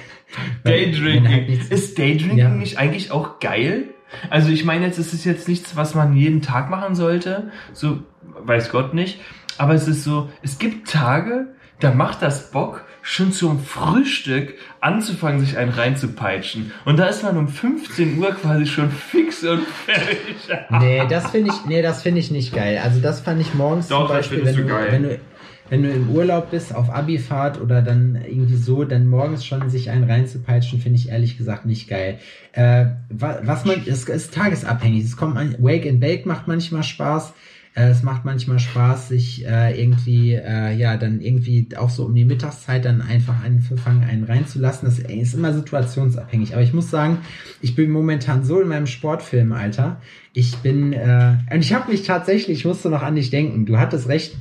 [0.65, 1.29] Daydrinking.
[1.29, 2.51] halt ist Daydrinking Ja.
[2.51, 3.85] nicht eigentlich auch geil?
[4.31, 7.99] Also ich meine jetzt, es ist jetzt nichts, was man jeden Tag machen sollte, so
[8.23, 9.21] weiß Gott nicht,
[9.59, 15.41] aber es ist so, es gibt Tage, da macht das Bock, schon zum Frühstück anzufangen,
[15.41, 16.73] sich einen reinzupeitschen.
[16.85, 20.37] Und da ist man um 15 Uhr quasi schon fix und fertig.
[20.81, 22.81] Nee, das finde ich, nee, das finde ich nicht geil.
[22.83, 24.89] Also das fand ich morgens Doch, zum Beispiel, wenn du du, geil.
[24.91, 25.21] wenn du,
[25.69, 29.91] wenn du im Urlaub bist, auf Abifahrt oder dann irgendwie so, dann morgens schon sich
[29.91, 32.19] einen reinzupeitschen, finde ich ehrlich gesagt nicht geil.
[32.53, 35.05] Äh, was, was man, es ist tagesabhängig.
[35.05, 37.35] Es kommt an, Wake and Bake macht manchmal Spaß.
[37.77, 42.15] Äh, es macht manchmal Spaß, sich äh, irgendwie, äh, ja, dann irgendwie auch so um
[42.15, 44.89] die Mittagszeit dann einfach einen verfangen, einen reinzulassen.
[44.89, 46.55] Das ist immer situationsabhängig.
[46.55, 47.19] Aber ich muss sagen,
[47.61, 50.01] ich bin momentan so in meinem Sportfilmalter.
[50.33, 53.67] Ich bin, äh, und ich habe mich tatsächlich, ich musste noch an dich denken.
[53.67, 54.37] Du hattest recht,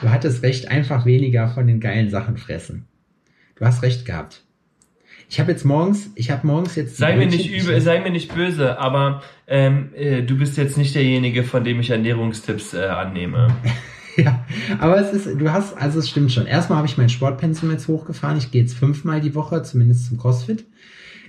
[0.00, 2.86] du hattest recht, einfach weniger von den geilen Sachen fressen.
[3.56, 4.47] Du hast recht gehabt.
[5.30, 6.96] Ich habe jetzt morgens, ich habe morgens jetzt.
[6.96, 10.94] Sei mir nicht übel, sei mir nicht böse, aber ähm, äh, du bist jetzt nicht
[10.94, 13.54] derjenige, von dem ich Ernährungstipps äh, annehme.
[14.16, 14.46] ja,
[14.78, 16.46] aber es ist, du hast, also es stimmt schon.
[16.46, 18.38] Erstmal habe ich mein Sportpensum jetzt hochgefahren.
[18.38, 20.64] Ich gehe jetzt fünfmal die Woche, zumindest zum CrossFit.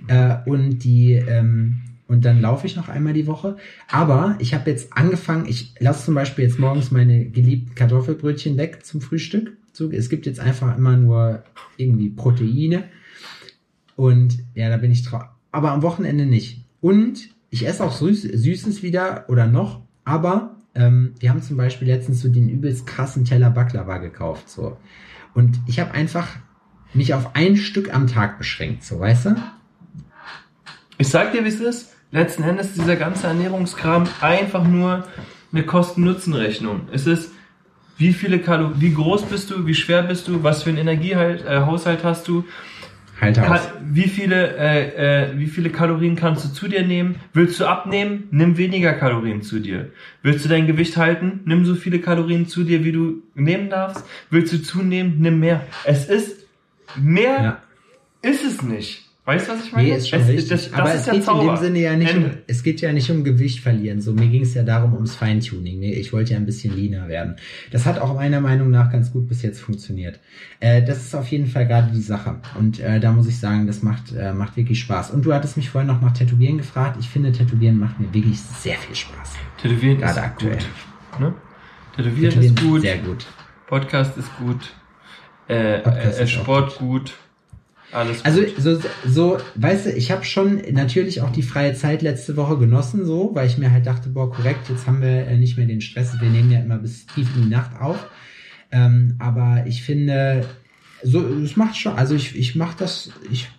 [0.08, 3.58] Äh, und die, ähm, und dann laufe ich noch einmal die Woche.
[3.89, 8.86] Aber ich habe jetzt angefangen, ich lasse zum Beispiel jetzt morgens meine geliebten Kartoffelbrötchen weg
[8.86, 9.58] zum Frühstück.
[9.74, 11.43] So, es gibt jetzt einfach immer nur
[11.76, 12.86] irgendwie Proteine
[14.00, 15.26] und ja, da bin ich drauf.
[15.52, 16.64] Aber am Wochenende nicht.
[16.80, 21.89] Und ich esse auch Süß Süßes wieder oder noch, aber ähm, wir haben zum Beispiel
[21.89, 24.50] letztens so den übelst krassen Teller Baklava gekauft.
[24.50, 24.78] So.
[25.34, 26.30] Und ich habe einfach
[26.93, 29.36] mich auf ein Stück am Tag beschränkt, so weißt du?
[30.97, 31.93] Ich sag dir, wie es ist.
[32.12, 35.06] Letzten Endes dieser ganze Ernährungskram einfach nur
[35.52, 36.88] eine Kosten-Nutzen-Rechnung.
[36.93, 37.34] Es ist,
[37.97, 42.00] wie viele Kalorien, wie groß bist du, wie schwer bist du, was für einen Energiehaushalt
[42.00, 42.45] äh, hast du,
[43.22, 43.70] Halt aus.
[43.84, 47.15] Wie viele, äh, äh, wie viele Kalorien kannst du zu dir nehmen?
[47.34, 48.28] Willst du abnehmen?
[48.32, 49.91] Nimm weniger Kalorien zu dir.
[50.22, 51.41] Willst du dein Gewicht halten?
[51.45, 54.05] Nimm so viele Kalorien zu dir, wie du nehmen darfst.
[54.30, 55.15] Willst du zunehmen?
[55.20, 55.65] Nimm mehr.
[55.84, 56.47] Es ist
[56.95, 58.30] mehr, ja.
[58.30, 59.09] ist es nicht.
[59.30, 59.88] Weißt du, was ich meine?
[59.89, 60.49] Nee, ist schon es, richtig.
[60.49, 61.41] Das, das Aber es geht Zauber.
[61.41, 64.01] in dem Sinne ja nicht um, es geht ja nicht um Gewicht verlieren.
[64.01, 65.80] So, mir ging es ja darum ums Feintuning.
[65.80, 67.36] Nee, ich wollte ja ein bisschen leaner werden.
[67.69, 70.19] Das hat auch meiner Meinung nach ganz gut bis jetzt funktioniert.
[70.59, 72.38] Äh, das ist auf jeden Fall gerade die Sache.
[72.57, 75.11] Und äh, da muss ich sagen, das macht, äh, macht wirklich Spaß.
[75.11, 76.97] Und du hattest mich vorhin noch nach Tätowieren gefragt.
[76.99, 79.34] Ich finde, Tätowieren macht mir wirklich sehr viel Spaß.
[79.61, 80.57] Tätowieren gerade ist aktuell.
[80.57, 81.19] gut.
[81.19, 81.34] Ne?
[81.95, 82.82] Tätowieren, Tätowieren ist gut.
[82.82, 83.25] Sehr gut.
[83.67, 84.73] Podcast ist gut.
[85.47, 87.03] Äh, Podcast äh, Sport gut.
[87.05, 87.13] gut.
[87.92, 92.38] Alles also so, so, weißt du, ich habe schon natürlich auch die freie Zeit letzte
[92.38, 95.58] Woche genossen, so, weil ich mir halt dachte, boah, korrekt, jetzt haben wir äh, nicht
[95.58, 98.08] mehr den Stress, wir nehmen ja immer bis tief in die Nacht auf.
[98.72, 100.46] Ähm, aber ich finde,
[101.02, 103.50] so, es macht schon, also ich, ich mache das, ich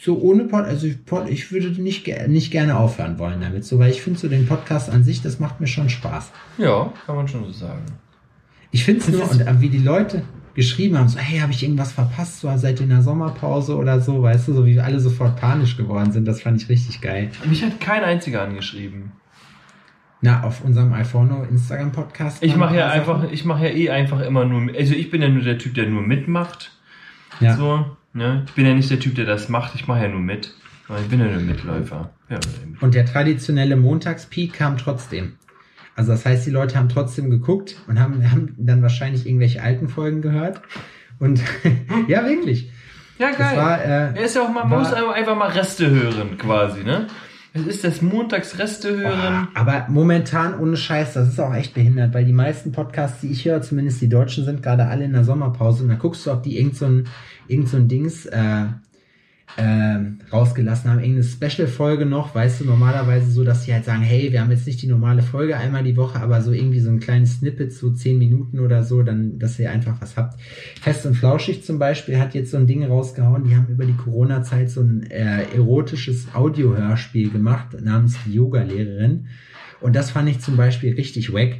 [0.00, 3.78] so ohne Pod, also ich, Pod, ich würde nicht, nicht gerne aufhören wollen damit, so,
[3.78, 6.30] weil ich finde so den Podcast an sich, das macht mir schon Spaß.
[6.58, 7.84] Ja, kann man schon so sagen.
[8.70, 10.22] Ich finde es nur, und äh, wie die Leute,
[10.54, 14.22] geschrieben haben, so, hey, habe ich irgendwas verpasst, so seit in der Sommerpause oder so,
[14.22, 17.30] weißt du, so wie alle sofort panisch geworden sind, das fand ich richtig geil.
[17.44, 19.12] Mich hat kein einziger angeschrieben.
[20.20, 22.42] Na, auf unserem iPhone Instagram Podcast.
[22.42, 25.28] Ich mache ja einfach, ich mache ja eh einfach immer nur, also ich bin ja
[25.28, 26.72] nur der Typ, der nur mitmacht.
[27.40, 27.56] Ja.
[27.56, 27.84] So,
[28.14, 28.44] ne?
[28.46, 30.54] Ich bin ja nicht der Typ, der das macht, ich mache ja nur mit.
[30.88, 32.10] Ich bin ja nur Mitläufer.
[32.28, 32.38] Ja,
[32.80, 35.34] und der traditionelle Montagspeak kam trotzdem.
[35.96, 39.88] Also das heißt, die Leute haben trotzdem geguckt und haben, haben dann wahrscheinlich irgendwelche alten
[39.88, 40.60] Folgen gehört.
[41.18, 41.40] Und
[42.08, 42.70] ja, wirklich.
[43.18, 43.56] Ja, geil.
[43.56, 47.06] War, äh, er ist ja auch mal, man muss einfach mal Reste hören, quasi, ne?
[47.56, 49.46] Es ist das Montagsreste hören.
[49.46, 53.30] Oh, aber momentan ohne Scheiß, das ist auch echt behindert, weil die meisten Podcasts, die
[53.30, 56.32] ich höre, zumindest die deutschen, sind gerade alle in der Sommerpause und da guckst du,
[56.32, 57.06] ob die irgend so ein,
[57.46, 58.64] irgend so ein Dings, äh,
[59.56, 59.98] äh,
[60.32, 64.40] rausgelassen haben, irgendeine Special-Folge noch, weißt du, normalerweise so, dass sie halt sagen, hey, wir
[64.40, 67.38] haben jetzt nicht die normale Folge einmal die Woche, aber so irgendwie so ein kleines
[67.38, 70.40] Snippet, so zehn Minuten oder so, dann, dass ihr einfach was habt.
[70.80, 73.96] Fest und Flauschig zum Beispiel hat jetzt so ein Ding rausgehauen, die haben über die
[73.96, 79.26] Corona-Zeit so ein äh, erotisches Audiohörspiel gemacht, namens die Yoga-Lehrerin.
[79.80, 81.56] Und das fand ich zum Beispiel richtig wack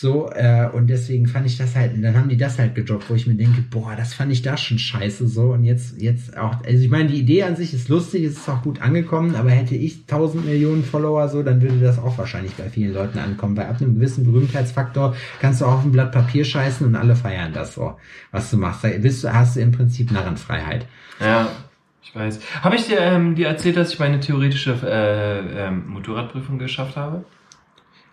[0.00, 3.10] so, äh, und deswegen fand ich das halt, und dann haben die das halt gedroppt,
[3.10, 5.54] wo ich mir denke, boah, das fand ich da schon scheiße so.
[5.54, 8.48] Und jetzt, jetzt auch, also ich meine, die Idee an sich ist lustig, es ist
[8.48, 12.52] auch gut angekommen, aber hätte ich 1000 Millionen Follower so, dann würde das auch wahrscheinlich
[12.52, 16.12] bei vielen Leuten ankommen, weil ab einem gewissen Berühmtheitsfaktor kannst du auch auf ein Blatt
[16.12, 17.96] Papier scheißen und alle feiern das so,
[18.30, 18.84] was du machst.
[18.84, 20.86] Da bist du, hast du im Prinzip Narrenfreiheit.
[21.18, 21.48] Ja.
[22.04, 22.38] Ich weiß.
[22.62, 27.24] Habe ich dir, ähm, dir erzählt, dass ich meine theoretische äh, ähm, Motorradprüfung geschafft habe?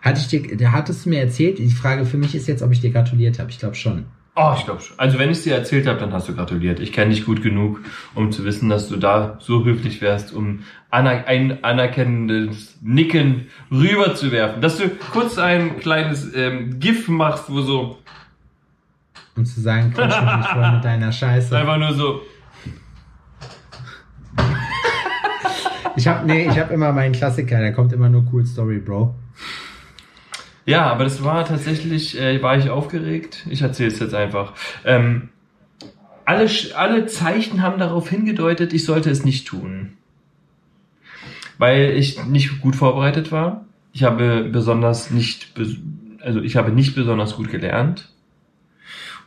[0.00, 1.58] Hatte ich dir, der hattest du mir erzählt?
[1.58, 3.50] Die Frage für mich ist jetzt, ob ich dir gratuliert habe.
[3.50, 4.06] Ich glaube schon.
[4.38, 4.98] Oh, ich glaube schon.
[4.98, 6.78] Also wenn ich es dir erzählt habe, dann hast du gratuliert.
[6.78, 7.80] Ich kenne dich gut genug,
[8.14, 14.60] um zu wissen, dass du da so höflich wärst, um aner ein anerkennendes Nicken rüberzuwerfen.
[14.60, 17.98] Dass du kurz ein kleines ähm, GIF machst, wo so...
[19.36, 21.56] Um zu sagen, quatsch mich nicht voll mit deiner Scheiße.
[21.58, 22.20] Einfach nur so...
[25.96, 29.14] ich habe nee, ich habe immer meinen Klassiker, der kommt immer nur Cool Story, Bro.
[30.66, 33.46] Ja, aber das war tatsächlich, äh, war ich aufgeregt.
[33.48, 34.52] Ich erzähle es jetzt einfach.
[34.84, 35.28] Ähm,
[36.24, 39.92] alle, alle Zeichen haben darauf hingedeutet, ich sollte es nicht tun.
[41.56, 43.64] Weil ich nicht gut vorbereitet war.
[43.92, 45.54] Ich habe besonders nicht,
[46.20, 48.12] also ich habe nicht besonders gut gelernt.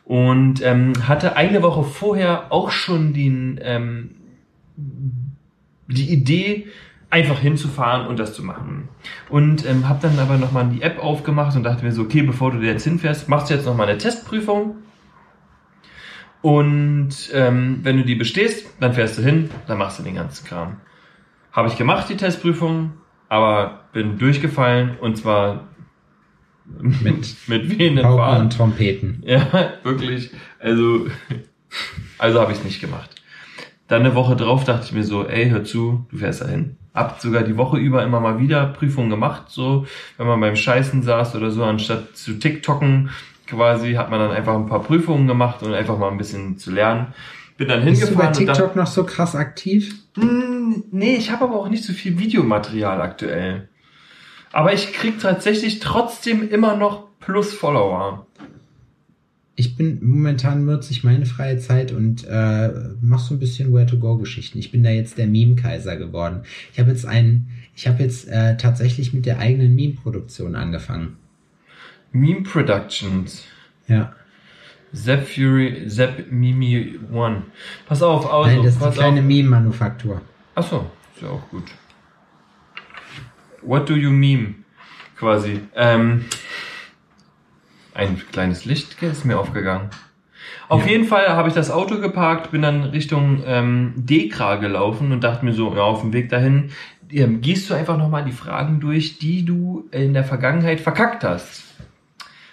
[0.04, 4.16] Und ähm, hatte eine Woche vorher auch schon den, ähm,
[5.88, 6.68] die Idee,
[7.10, 8.88] einfach hinzufahren und das zu machen.
[9.30, 12.51] Und ähm, habe dann aber nochmal die App aufgemacht und dachte mir so, okay, bevor
[12.51, 14.78] du jetzt hinfährst, machst du jetzt nochmal eine Testprüfung.
[16.41, 20.45] Und ähm, wenn du die bestehst, dann fährst du hin, dann machst du den ganzen
[20.45, 20.78] Kram.
[21.51, 22.93] Habe ich gemacht, die Testprüfung,
[23.28, 25.68] aber bin durchgefallen und zwar
[26.66, 29.24] mit, mit wehenden Pauken und Trompeten.
[29.26, 30.32] Ja, wirklich.
[30.60, 31.07] Also,
[32.18, 33.16] also habe ich es nicht gemacht.
[33.88, 36.78] Dann eine Woche drauf dachte ich mir so, ey, hör zu, du fährst dahin.
[37.00, 39.86] Hab sogar die Woche über immer mal wieder Prüfungen gemacht, so,
[40.18, 43.10] wenn man beim Scheißen saß oder so, anstatt zu TikToken
[43.47, 46.72] quasi, hat man dann einfach ein paar Prüfungen gemacht und einfach mal ein bisschen zu
[46.72, 47.14] lernen.
[47.58, 48.34] Bin dann Bist hingefahren.
[48.34, 49.95] du bei TikTok noch so krass aktiv?
[50.16, 53.70] Hm, nee, ich habe aber auch nicht so viel Videomaterial aktuell.
[54.52, 58.26] Aber ich krieg tatsächlich trotzdem immer noch plus Follower
[59.60, 62.70] ich bin momentan nutze ich meine freie Zeit und äh,
[63.01, 64.57] mache so ein bisschen Where-to-Go-Geschichten.
[64.57, 66.43] Ich bin da jetzt der Meme-Kaiser geworden.
[66.72, 71.18] Ich habe jetzt einen, ich habe jetzt äh, tatsächlich mit der eigenen Meme-Produktion angefangen.
[72.14, 73.43] Meme Productions.
[73.89, 74.14] Ja.
[74.93, 77.43] Zap Fury, Zap Mimi One.
[77.86, 79.22] Pass auf, also, Nein, das ist die kleine.
[79.22, 80.22] Meme-Manufaktur.
[80.55, 81.66] Achso, ist ja auch gut.
[83.62, 84.55] What do you meme?
[85.18, 85.60] Quasi.
[85.76, 86.24] Ähm,
[88.00, 89.89] ein kleines Licht ist mir aufgegangen.
[90.68, 90.91] Auf Ja.
[90.91, 95.43] jeden Fall habe ich das Auto geparkt, bin dann Richtung ähm, Dekra gelaufen und dachte
[95.45, 96.72] mir so, ja, auf dem Weg dahin
[97.12, 101.64] ähm, gehst du einfach nochmal die Fragen durch, die du in der Vergangenheit verkackt hast.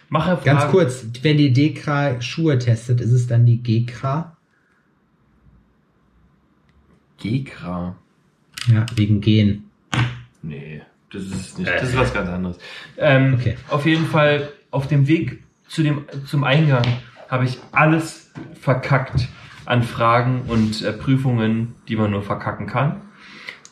[0.09, 0.45] Mache Fragen.
[0.45, 4.37] Ganz kurz, wenn die Dekra Schuhe testet, ist es dann die Gekra?
[7.19, 7.97] Gekra.
[8.69, 9.65] Ja, wegen Gen.
[10.43, 10.83] Nee,
[11.13, 11.71] das ist nicht.
[11.71, 12.59] Das ist was ganz anderes.
[12.99, 13.57] Ähm, Okay.
[13.69, 16.85] Auf jeden Fall auf dem Weg zu dem zum Eingang
[17.29, 19.29] habe ich alles verkackt
[19.65, 23.03] an Fragen und äh, Prüfungen, die man nur verkacken kann.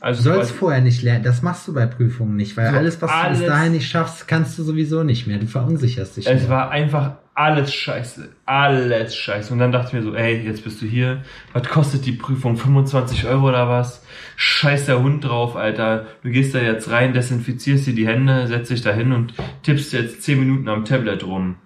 [0.05, 2.77] Du Also sollst quasi- vorher nicht lernen, das machst du bei Prüfungen nicht, weil So,
[2.77, 5.39] alles, was du alles- bis dahin nicht schaffst, kannst du sowieso nicht mehr.
[5.39, 6.27] Du verunsicherst dich.
[6.27, 6.51] es nur.
[6.51, 9.51] war einfach alles scheiße, alles scheiße.
[9.53, 11.23] Und dann dachte ich mir so, ey, jetzt bist du hier.
[11.55, 12.57] Was kostet die Prüfung?
[12.59, 14.05] 25 Euro oder was?
[14.37, 16.05] Scheiß der Hund drauf, Alter.
[16.23, 19.33] Du gehst da jetzt rein, desinfizierst dir die Hände, setzt dich da hin und
[19.63, 21.57] tippst jetzt 10 Minuten am Tablet rum.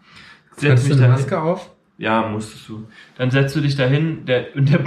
[0.57, 1.09] Setz Hattest du eine.
[1.09, 1.71] Maske auf?
[1.99, 2.87] Ja, musstest du.
[3.17, 4.79] Dann setzt du dich dahin, der, und der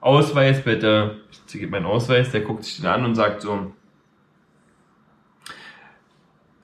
[0.00, 3.72] Ausweis, bitte, ich gebe meinen Ausweis, der guckt sich den an und sagt so,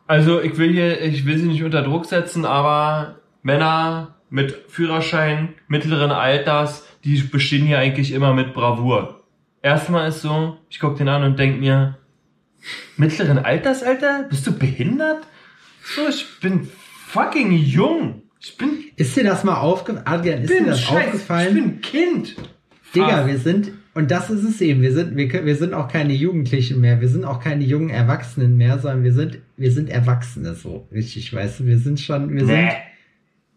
[0.07, 5.55] also ich will hier, ich will sie nicht unter Druck setzen, aber Männer mit Führerschein
[5.69, 9.25] mittleren Alters, die bestehen hier eigentlich immer mit Bravour.
[9.63, 11.99] Erstmal ist so, ich guck den an und denk mir,
[12.97, 14.25] mittleren Alters, Alter?
[14.29, 15.27] Bist du behindert?
[15.83, 16.71] So, ich bin
[17.09, 18.23] fucking jung.
[18.41, 20.07] Ich bin Ist dir das mal aufgefallen?
[20.07, 21.55] Adrian, ist dir das scheiß, ich aufgefallen?
[21.55, 22.37] bin ein Kind.
[22.95, 25.75] Digga, Ah, wir sind, und das ist es eben, wir sind, wir, können- wir sind
[25.75, 29.71] auch keine Jugendlichen mehr, wir sind auch keine jungen Erwachsenen mehr, sondern wir sind, wir
[29.73, 32.57] sind Erwachsene so, richtig, weißt du, wir sind schon, wir sind,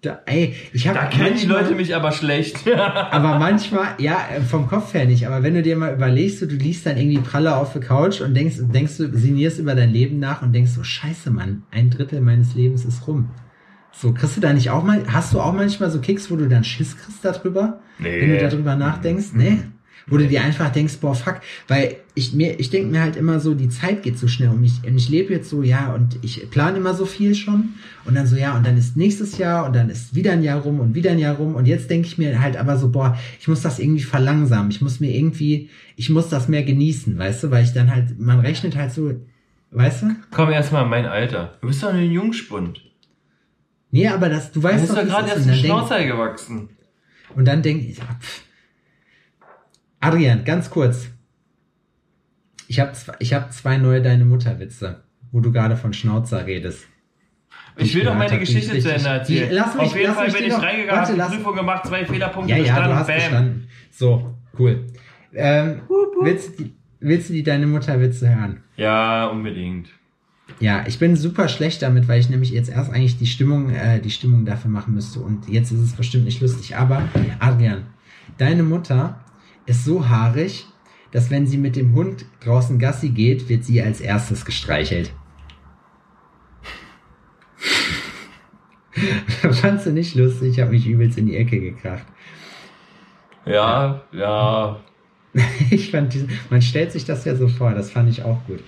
[0.02, 2.58] da, ey, ich habe da kennen die Leute mich aber schlecht.
[2.76, 6.46] aber manchmal, ja, äh, vom Kopf her nicht, aber wenn du dir mal überlegst, so,
[6.46, 9.92] du liest dann irgendwie Pralle auf der Couch und denkst, denkst du, sinnierst über dein
[9.92, 13.30] Leben nach und denkst so, scheiße, Mann, ein Drittel meines Lebens ist rum.
[14.00, 16.48] So, kriegst du da nicht auch mal, hast du auch manchmal so Kicks, wo du
[16.48, 17.80] dann Schiss kriegst darüber?
[17.98, 18.22] Nee.
[18.22, 19.72] Wenn du darüber nachdenkst, ne?
[20.06, 23.40] Wo du dir einfach denkst, boah, fuck, weil ich mir, ich denke mir halt immer
[23.40, 26.20] so, die Zeit geht so schnell und ich, und ich lebe jetzt so, ja, und
[26.22, 27.74] ich plane immer so viel schon
[28.06, 30.62] und dann so, ja, und dann ist nächstes Jahr und dann ist wieder ein Jahr
[30.62, 33.18] rum und wieder ein Jahr rum und jetzt denke ich mir halt aber so, boah,
[33.40, 37.44] ich muss das irgendwie verlangsamen, ich muss mir irgendwie, ich muss das mehr genießen, weißt
[37.44, 39.12] du, weil ich dann halt, man rechnet halt so,
[39.72, 40.16] weißt du?
[40.32, 41.58] Komm erstmal in mein Alter.
[41.60, 42.87] Du bist doch ein Jungspund.
[43.92, 45.36] Nee, aber das, du Du weißt bist doch, es gerade ist.
[45.38, 46.70] erst ein Schnauzer gewachsen.
[47.36, 48.44] Und dann denke ich, ja, pff.
[50.00, 51.08] Adrian, ganz kurz.
[52.68, 56.86] Ich habe ich hab zwei neue Deine Mutter Witze, wo du gerade von Schnauzer redest.
[57.78, 59.50] Ich will doch meine hab, Geschichte ich zu Ende erzählen.
[59.52, 61.38] Lass mich- Auf jeden lass Fall mich bin ich noch- reingegangen, warte, hab lass- die
[61.38, 63.16] Prüfung gemacht, zwei Fehlerpunkte Ja, ja, bestanden, du hast bam.
[63.16, 63.68] bestanden.
[63.92, 64.86] So, cool.
[65.34, 65.82] Ähm,
[66.22, 68.64] willst, du die, willst du die Deine Mutter Witze hören?
[68.76, 69.90] Ja, unbedingt.
[70.60, 74.00] Ja, ich bin super schlecht damit, weil ich nämlich jetzt erst eigentlich die Stimmung, äh,
[74.00, 76.76] die Stimmung dafür machen müsste und jetzt ist es bestimmt nicht lustig.
[76.76, 77.04] Aber
[77.40, 77.86] Adrian,
[78.40, 79.24] deine Mutter
[79.68, 80.66] ist so haarig,
[81.12, 85.12] dass wenn sie mit dem Hund draußen Gassi geht, wird sie als erstes gestreichelt.
[89.62, 90.54] Fandst du nicht lustig?
[90.54, 92.06] Ich habe mich übelst in die Ecke gekracht.
[93.46, 94.80] Ja, ja.
[95.70, 98.64] Ich fand diese, man stellt sich das ja so vor, das fand ich auch gut.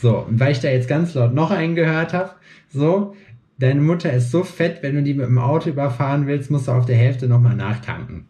[0.00, 2.30] So, und weil ich da jetzt ganz laut noch einen gehört habe,
[2.72, 3.16] so,
[3.58, 6.72] deine Mutter ist so fett, wenn du die mit dem Auto überfahren willst, musst du
[6.72, 8.28] auf der Hälfte nochmal nachtanken.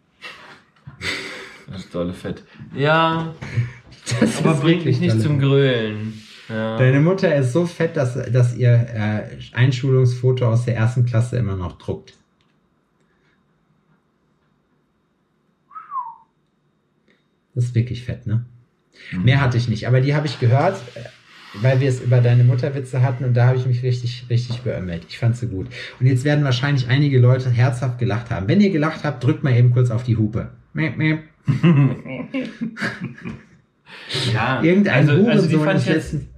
[1.71, 2.43] Das ist dolle Fett.
[2.75, 3.35] Ja,
[4.21, 6.23] Das aber bringt mich nicht zum Grölen.
[6.49, 6.79] Ja.
[6.79, 11.57] Deine Mutter ist so fett, dass, dass ihr äh, Einschulungsfoto aus der ersten Klasse immer
[11.57, 12.15] noch druckt.
[17.55, 18.47] Das ist wirklich fett, ne?
[19.13, 20.81] Mehr hatte ich nicht, aber die habe ich gehört,
[21.55, 25.05] weil wir es über deine Mutterwitze hatten und da habe ich mich richtig, richtig beömmelt.
[25.09, 25.67] Ich fand sie gut.
[25.99, 28.49] Und jetzt werden wahrscheinlich einige Leute herzhaft gelacht haben.
[28.49, 30.51] Wenn ihr gelacht habt, drückt mal eben kurz auf die Hupe.
[30.75, 31.21] Miep, miep.
[34.33, 34.63] ja.
[34.63, 36.13] Irgendein also, also die Hurensohn fand ich jetzt.
[36.13, 36.38] letztens, Hm?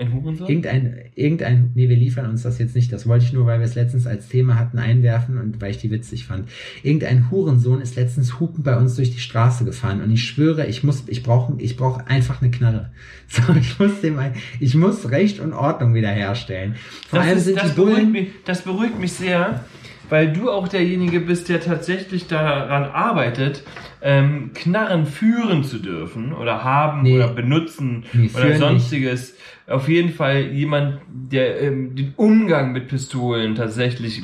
[0.00, 0.48] Ein Hurensohn?
[0.48, 2.90] Irgendein, irgendein, nee, wir liefern uns das jetzt nicht.
[2.90, 5.76] Das wollte ich nur, weil wir es letztens als Thema hatten, einwerfen und weil ich
[5.76, 6.48] die witzig fand.
[6.82, 10.82] Irgendein Hurensohn ist letztens hupen bei uns durch die Straße gefahren und ich schwöre, ich
[10.82, 12.90] muss, ich brauche, ich brauche einfach eine Knarre.
[13.32, 16.74] So, ich muss dem, ein, ich muss Recht und Ordnung wiederherstellen.
[17.06, 19.64] Vor Das, allem ist, sind das, die beruhigt Bullen, mich, das beruhigt mich sehr,
[20.10, 23.62] weil du auch derjenige bist, der tatsächlich daran arbeitet,
[24.02, 27.16] ähm, Knarren führen zu dürfen oder haben Nee.
[27.16, 29.34] oder benutzen Nee, oder sonstiges.
[29.66, 34.22] Auf jeden Fall jemand, der ähm, den Umgang mit Pistolen tatsächlich.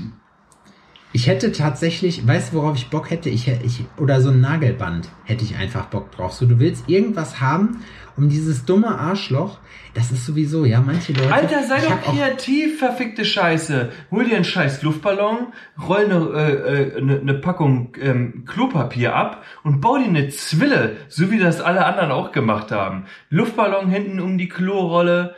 [1.13, 3.31] ich hätte tatsächlich, weißt du, worauf ich Bock hätte?
[3.31, 6.33] Ich, ich, oder so ein Nagelband hätte ich einfach Bock drauf.
[6.35, 7.79] So, du willst irgendwas haben,
[8.17, 9.59] um dieses dumme Arschloch,
[9.97, 11.33] das ist sowieso, ja, manche Leute.
[11.33, 13.91] Alter, sei doch kreativ, verfickte Scheiße.
[14.11, 15.55] Hol dir einen scheiß Luftballon,
[15.89, 20.99] roll eine, äh, äh, eine, eine Packung ähm, Klopapier ab und bau dir eine Zwille,
[21.09, 23.07] so wie das alle anderen auch gemacht haben.
[23.31, 25.35] Luftballon hinten um die Klorolle,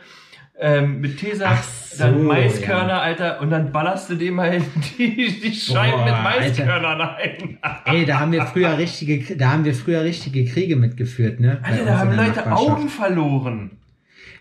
[0.59, 4.61] ähm, mit Tesa, Ach so, dann Maiskörner, Alter, und dann ballerst du dem mal
[4.97, 6.39] die, die Scheiben Boah, mit Alter.
[6.41, 7.57] Maiskörnern ein.
[7.85, 11.59] Ey, da haben wir früher richtige, da haben wir früher richtige Kriege mitgeführt, ne?
[11.63, 12.51] Alter, da haben Leute.
[12.51, 13.71] Augen verloren.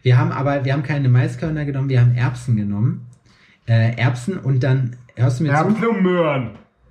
[0.03, 3.07] Wir haben aber, wir haben keine Maiskörner genommen, wir haben Erbsen genommen.
[3.66, 5.70] Äh, Erbsen und dann, hörst du mir zu?
[5.80, 6.51] nur Möhren.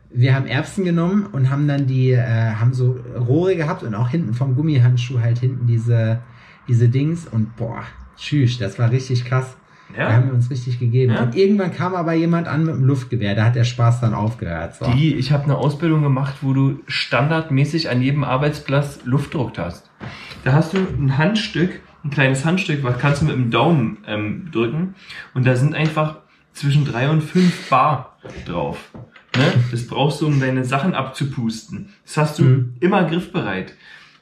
[0.10, 4.10] Wir haben Erbsen genommen und haben dann die, äh, haben so Rohre gehabt und auch
[4.10, 6.20] hinten vom Gummihandschuh halt hinten diese,
[6.68, 7.84] diese Dings und boah,
[8.16, 9.58] tschüss, das war richtig krass.
[9.96, 10.28] Da haben Ja?
[10.28, 11.14] wir uns richtig gegeben.
[11.14, 11.24] Ja.
[11.24, 14.76] Und irgendwann kam aber jemand an mit dem Luftgewehr, da hat der Spaß dann aufgehört.
[14.76, 14.92] So.
[14.92, 19.90] Die, ich habe eine Ausbildung gemacht, wo du standardmäßig an jedem Arbeitsplatz Luftdruck hast.
[20.44, 24.50] Da hast du ein Handstück, ein kleines Handstück, was kannst du mit dem Daumen ähm,
[24.52, 24.96] drücken
[25.34, 26.18] und da sind einfach
[26.54, 28.90] zwischen drei und fünf Bar drauf.
[29.36, 29.44] Ne?
[29.70, 31.90] Das brauchst du, um deine Sachen abzupusten.
[32.06, 32.74] Das hast du Mhm.
[32.80, 33.74] immer griffbereit.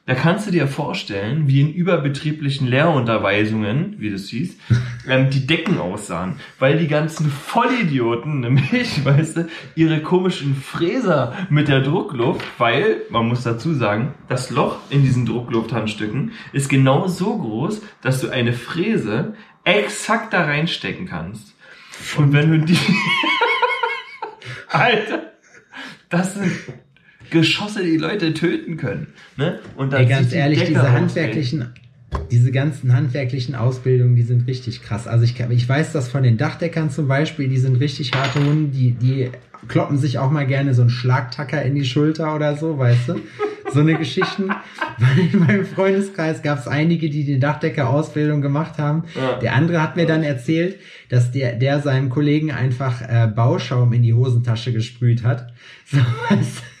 [0.06, 4.56] Da kannst du dir vorstellen, wie in überbetrieblichen Lehrunterweisungen, wie das hieß,
[5.08, 6.36] ähm, die Decken aussahen.
[6.60, 13.26] Weil die ganzen Vollidioten, nämlich, weißt du, ihre komischen Fräser mit der Druckluft, weil, man
[13.26, 18.52] muss dazu sagen, das Loch in diesen Drucklufthandstücken ist genau so groß, dass du eine
[18.52, 19.34] Fräse
[19.64, 21.56] exakt da reinstecken kannst.
[22.16, 22.78] Und wenn du die...
[24.68, 25.32] Alter,
[26.08, 26.52] das sind
[27.30, 29.08] Geschosse, die Leute töten können.
[29.36, 29.58] Ne?
[29.76, 31.72] Und dann Ey, ganz die ehrlich, Decke diese handwerklichen,
[32.30, 35.06] diese ganzen handwerklichen Ausbildungen, die sind richtig krass.
[35.06, 38.70] Also ich, ich weiß das von den Dachdeckern zum Beispiel, die sind richtig harte Hunde,
[38.70, 39.30] die, die
[39.68, 43.20] kloppen sich auch mal gerne so einen Schlagtacker in die Schulter oder so, weißt du?
[43.72, 44.48] So eine Geschichten.
[44.98, 49.04] Weil in meinem Freundeskreis gab es einige, die die Dachdecker-Ausbildung gemacht haben.
[49.14, 49.38] Ja.
[49.38, 54.02] Der andere hat mir dann erzählt, dass der, der seinem Kollegen einfach äh, Bauschaum in
[54.02, 55.52] die Hosentasche gesprüht hat.
[55.86, 55.98] So,
[56.30, 56.75] weißt du?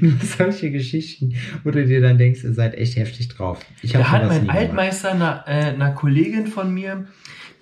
[0.00, 1.34] Nur solche Geschichten,
[1.64, 3.60] wo du dir dann denkst, ihr seid echt heftig drauf.
[3.82, 4.48] Ich Da hat mein.
[4.48, 7.06] Altmeister einer, äh, einer Kollegin von mir,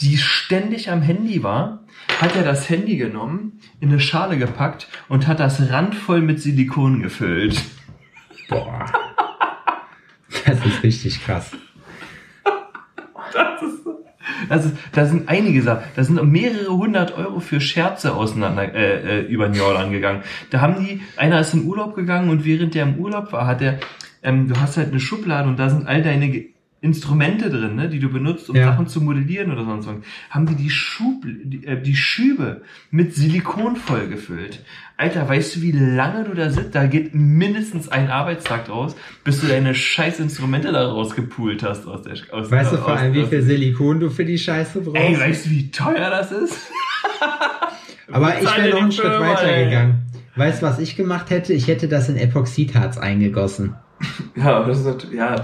[0.01, 1.85] die ständig am Handy war,
[2.21, 7.03] hat er das Handy genommen, in eine Schale gepackt und hat das randvoll mit Silikon
[7.03, 7.61] gefüllt.
[8.49, 8.87] Boah.
[10.47, 11.53] Das ist richtig krass.
[13.31, 13.85] Das ist,
[14.49, 19.21] das ist, da sind einige Sachen, da sind mehrere hundert Euro für Scherze auseinander äh,
[19.21, 20.23] äh, über den Jordan gegangen.
[20.51, 23.63] Da haben die, einer ist in Urlaub gegangen und während der im Urlaub war, hat
[23.63, 23.79] er,
[24.23, 26.47] ähm, du hast halt eine Schublade und da sind all deine
[26.81, 28.67] Instrumente drin, ne, die du benutzt, um Ja.
[28.71, 29.97] Sachen zu modellieren oder sonst was.
[30.31, 32.63] Haben die die, Schub, die, äh, die Schübe
[32.93, 34.65] mit Silikon vollgefüllt.
[34.97, 36.75] Alter, weißt du, wie lange du da sitzt?
[36.77, 42.03] Da geht mindestens ein Arbeitstag draus, bis du deine scheiß Instrumente da rausgepult hast aus
[42.03, 44.97] der aus, Weißt du vor allem, wie viel Silikon du für die Scheiße brauchst?
[44.97, 46.71] Ey, weißt du, wie teuer das ist?
[48.13, 49.65] Aber ich wäre noch einen Schritt Firma, weiter ey?
[49.65, 50.03] gegangen.
[50.37, 51.53] Weißt du, was ich gemacht hätte?
[51.53, 53.75] Ich hätte das in Epoxidharz eingegossen.
[54.37, 55.35] Ja, das ist ja,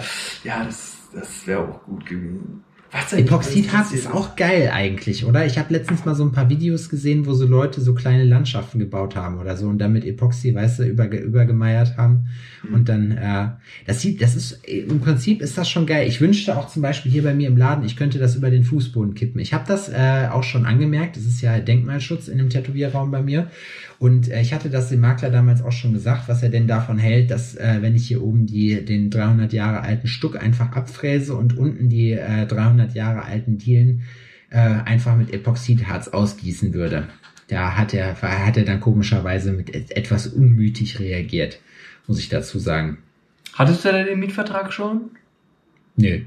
[0.45, 2.65] ja, das, das wäre auch gut gewesen.
[3.11, 5.45] Epoxidharz ist auch geil eigentlich, oder?
[5.45, 8.79] Ich habe letztens mal so ein paar Videos gesehen, wo so Leute so kleine Landschaften
[8.79, 12.29] gebaut haben oder so und damit Epoxy, weißt du, über, übergemeiert haben.
[12.63, 12.75] Mhm.
[12.75, 13.49] Und dann, äh,
[13.87, 16.07] das sieht, das ist, im Prinzip ist das schon geil.
[16.07, 18.63] Ich wünschte auch zum Beispiel hier bei mir im Laden, ich könnte das über den
[18.63, 19.41] Fußboden kippen.
[19.41, 21.17] Ich habe das äh, auch schon angemerkt.
[21.17, 23.51] Das ist ja Denkmalschutz in dem Tätowierraum bei mir.
[23.99, 26.99] Und äh, ich hatte das dem Makler damals auch schon gesagt, was er denn davon
[26.99, 31.35] hält, dass äh, wenn ich hier oben die den 300 Jahre alten Stuck einfach abfräse
[31.35, 34.03] und unten die äh, 300 Jahre alten Dielen
[34.51, 37.09] äh, einfach mit Epoxidharz ausgießen würde.
[37.49, 41.61] Da hat er, hat er dann komischerweise mit et- etwas unmütig reagiert,
[42.07, 42.99] muss ich dazu sagen.
[43.55, 45.11] Hattest du denn den Mietvertrag schon?
[45.97, 46.21] Nö.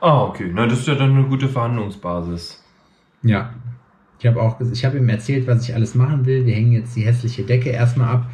[0.00, 0.50] Ah, okay.
[0.52, 2.62] Na, das ist ja dann eine gute Verhandlungsbasis.
[3.22, 3.54] Ja.
[4.22, 6.46] Ich habe auch, ich habe ihm erzählt, was ich alles machen will.
[6.46, 8.30] Wir hängen jetzt die hässliche Decke erstmal ab.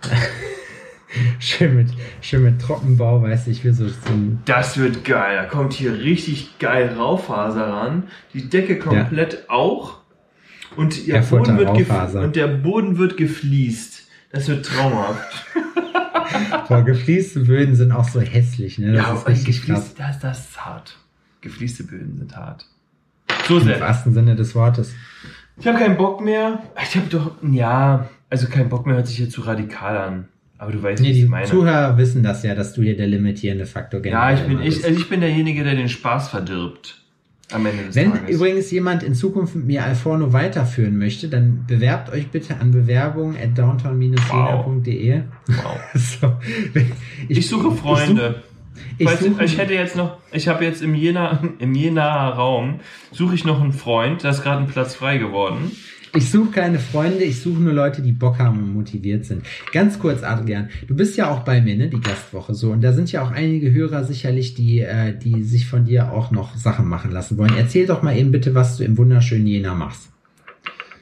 [1.38, 1.90] schön mit,
[2.22, 3.94] schön mit Trockenbau, weißt du, ich will so, so
[4.46, 5.36] Das wird geil.
[5.36, 8.04] Da kommt hier richtig geil Raufaser ran.
[8.32, 9.98] Die Decke komplett auch.
[10.74, 14.08] Und, der Boden wird und der Boden wird gefliest.
[14.32, 15.44] Das wird traumhaft.
[16.68, 18.94] boah, gefließte Böden sind auch so hässlich, ne?
[18.94, 19.94] Das ist richtig krass.
[19.94, 20.96] gefliest, das, das ist hart.
[21.42, 22.66] Gefließte Böden sind hart.
[23.48, 23.80] So Im sehr.
[23.80, 24.92] wahrsten Sinne des Wortes.
[25.58, 26.62] Ich habe keinen Bock mehr.
[26.82, 30.28] Ich habe doch, ja, also kein Bock mehr hört sich hier zu radikal an.
[30.58, 31.46] Aber du weißt, Nee, was ich die meine.
[31.46, 34.84] Zuhörer wissen das ja, dass du hier der limitierende Faktor ja, ich bin, ich, bist.
[34.86, 37.00] also ich bin derjenige, der den Spaß verdirbt.
[37.52, 38.34] Am Ende des Wenn Tages.
[38.34, 43.36] übrigens jemand in Zukunft mit mir Alforno weiterführen möchte, dann bewerbt euch bitte an bewerbung
[43.36, 45.20] at downtown-jena.de.
[45.46, 45.78] wow.
[45.94, 46.32] so,
[47.28, 48.42] Ich suche Freunde.
[48.42, 48.55] Ich,
[49.02, 52.80] Falls, suche, ich hätte jetzt noch, ich habe jetzt im Jena, im Jenaer Raum,
[53.12, 55.70] suche ich noch einen Freund, da ist gerade ein Platz frei geworden.
[56.14, 59.44] ich suche keine Freunde, ich suche nur Leute, die Bock haben und motiviert sind.
[59.72, 62.70] Ganz kurz, Adrian, du bist ja auch bei mir, ne, die Gastwoche so.
[62.70, 66.30] Und da sind ja auch einige Hörer sicherlich, die, äh, die sich von dir auch
[66.30, 67.52] noch Sachen machen lassen wollen.
[67.56, 70.10] Erzähl doch mal eben bitte, was du im wunderschönen Jena machst.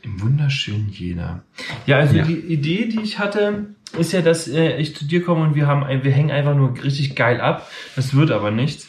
[0.04, 1.42] Im wunderschönen Jena.
[1.86, 2.24] Ja, also Ja.
[2.24, 5.66] die Idee, die ich hatte, ist ja, dass äh, ich zu dir komme und wir
[5.66, 7.70] haben ein, wir hängen einfach nur richtig geil ab.
[7.96, 8.88] Das wird aber nichts.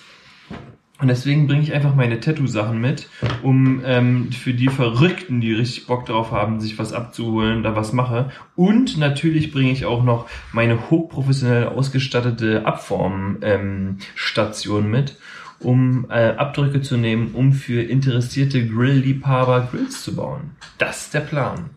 [1.00, 3.10] Und deswegen bringe ich einfach meine Tattoo-Sachen mit,
[3.44, 7.92] um ähm, für die Verrückten, die richtig Bock drauf haben, sich was abzuholen, da was
[7.92, 8.32] mache.
[8.56, 15.18] Und natürlich bringe ich auch noch meine hochprofessionell ausgestattete Abform-Station ähm, Station mit,
[15.60, 20.52] um äh, Abdrücke zu nehmen, um für interessierte Grill-Liebhaber Grills zu bauen.
[20.78, 21.72] Das ist der Plan.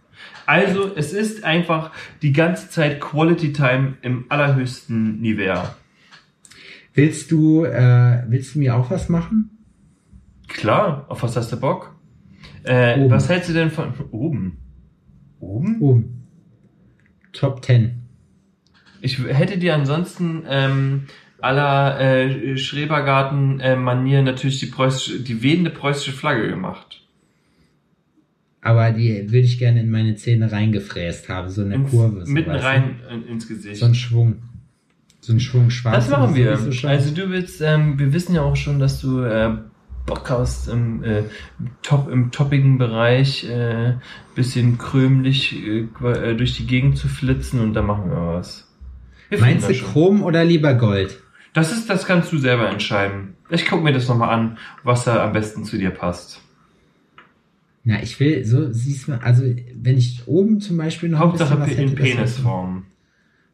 [0.47, 5.63] Also, es ist einfach die ganze Zeit Quality Time im allerhöchsten Niveau.
[6.95, 9.51] Willst du, äh, willst du mir auch was machen?
[10.49, 11.95] Klar, auf was hast du Bock?
[12.65, 14.59] Äh, was hältst du denn von oben?
[15.39, 15.81] Oben?
[15.81, 16.29] Oben.
[17.33, 18.03] Top 10.
[19.01, 21.05] Ich hätte dir ansonsten ähm,
[21.41, 27.03] aller äh, Schrebergarten-Manier natürlich die preußische, die wehende preußische Flagge gemacht.
[28.61, 32.27] Aber die würde ich gerne in meine Zähne reingefräst haben, so eine Ins, Kurve.
[32.27, 33.77] So, mitten rein in, ins Gesicht.
[33.77, 34.43] So ein Schwung.
[35.21, 35.95] So ein Schwung schwarz.
[35.95, 36.73] Das machen wir.
[36.73, 36.91] schon.
[36.91, 39.57] Also du willst, ähm, wir wissen ja auch schon, dass du äh,
[40.07, 41.25] Bock hast im, äh,
[41.83, 43.95] top, im toppigen Bereich äh,
[44.35, 48.69] bisschen krümlich äh, äh, durch die Gegend zu flitzen und da machen wir was.
[49.29, 49.75] Wir Meinst du.
[49.75, 51.21] Chrom oder lieber Gold?
[51.53, 53.35] Das ist, das kannst du selber entscheiden.
[53.51, 56.41] Ich guck mir das nochmal an, was da am besten zu dir passt.
[57.85, 59.43] Na, ich will, so siehst du, also
[59.75, 62.85] wenn ich oben zum Beispiel noch Hauptsache ein bisschen was in hätte, Penisform.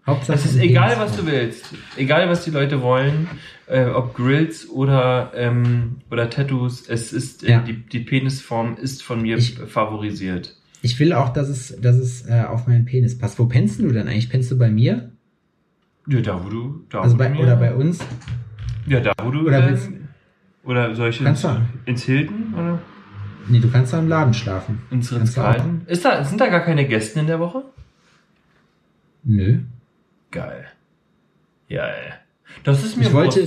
[0.06, 1.64] Hauptsache Es ist egal, was du willst.
[1.96, 3.26] Egal, was die Leute wollen.
[3.66, 6.86] Äh, ob Grills oder, ähm, oder Tattoos.
[6.88, 7.60] Es ist, äh, Ja.
[7.60, 10.56] die, die Penisform ist von mir Ich- favorisiert.
[10.82, 13.38] Ich will auch, dass es, dass es äh, auf meinen Penis passt.
[13.38, 14.28] Wo pennst du denn eigentlich?
[14.28, 15.12] Pennst du bei mir?
[16.06, 17.98] Ja, da wo du, da Also wo bei, du mir, oder bei uns?
[18.86, 19.90] Ja, da wo du, oder oder, willst-
[20.64, 21.60] oder soll ich ins, Kannst du.
[21.86, 22.78] ins Hilton oder
[23.48, 24.80] Nee, du kannst da im Laden schlafen.
[24.90, 25.12] ins.
[25.12, 25.82] Ritz-Carlton?
[25.86, 27.62] Ist da, sind da gar keine Gäste in der Woche?
[29.22, 29.60] Nö.
[30.30, 30.64] Geil.
[31.68, 32.12] Ja, ey.
[32.64, 33.46] Das ist mir Ich wollte,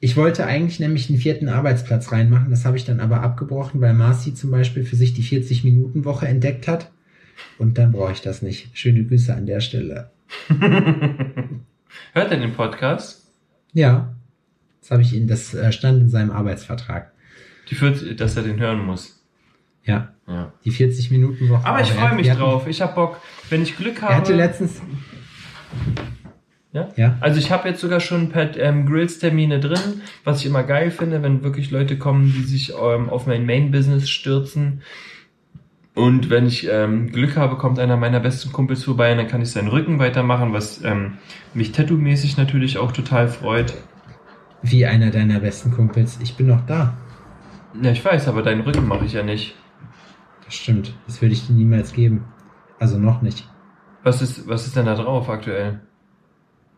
[0.00, 2.50] ich wollte eigentlich nämlich einen vierten Arbeitsplatz reinmachen.
[2.50, 6.68] Das habe ich dann aber abgebrochen, weil Marci zum Beispiel für sich die 40-Minuten-Woche entdeckt
[6.68, 6.90] hat.
[7.58, 8.76] Und dann brauche ich das nicht.
[8.78, 10.10] Schöne Grüße an der Stelle.
[12.12, 13.26] Hört er den Podcast?
[13.72, 14.14] Ja.
[14.80, 17.12] Das habe ich ihn, das äh, stand in seinem Arbeitsvertrag.
[17.70, 19.24] Die führt, dass er den hören muss.
[19.84, 20.12] Ja.
[20.26, 20.52] Ja.
[20.64, 21.66] Die 40-Minuten-Woche.
[21.66, 22.66] Aber ich freue mich hatten- drauf.
[22.66, 23.20] Ich hab Bock.
[23.50, 24.12] Wenn ich Glück habe.
[24.14, 24.80] Er hatte letztens.
[26.72, 26.88] Ja?
[26.96, 27.16] Ja.
[27.20, 30.90] Also ich habe jetzt sogar schon ein paar ähm, Grills-Termine drin, was ich immer geil
[30.90, 34.82] finde, wenn wirklich Leute kommen, die sich ähm, auf mein Main-Business stürzen.
[35.94, 39.42] Und wenn ich ähm, Glück habe, kommt einer meiner besten Kumpels vorbei und dann kann
[39.42, 41.18] ich seinen Rücken weitermachen, was ähm,
[41.54, 43.74] mich tattoo-mäßig natürlich auch total freut.
[44.60, 46.18] Wie einer deiner besten Kumpels.
[46.20, 46.96] Ich bin noch da.
[47.80, 49.54] Ja, ich weiß, aber deinen Rücken mache ich ja nicht.
[50.44, 50.94] Das stimmt.
[51.06, 52.24] Das würde ich dir niemals geben.
[52.80, 53.48] Also noch nicht.
[54.02, 55.80] Was ist, was ist denn da drauf aktuell?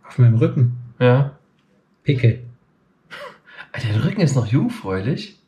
[0.07, 0.77] Auf meinem Rücken.
[1.01, 1.39] Ja?
[2.03, 2.45] Pickel.
[3.73, 5.41] Alter, dein Rücken ist noch jungfräulich.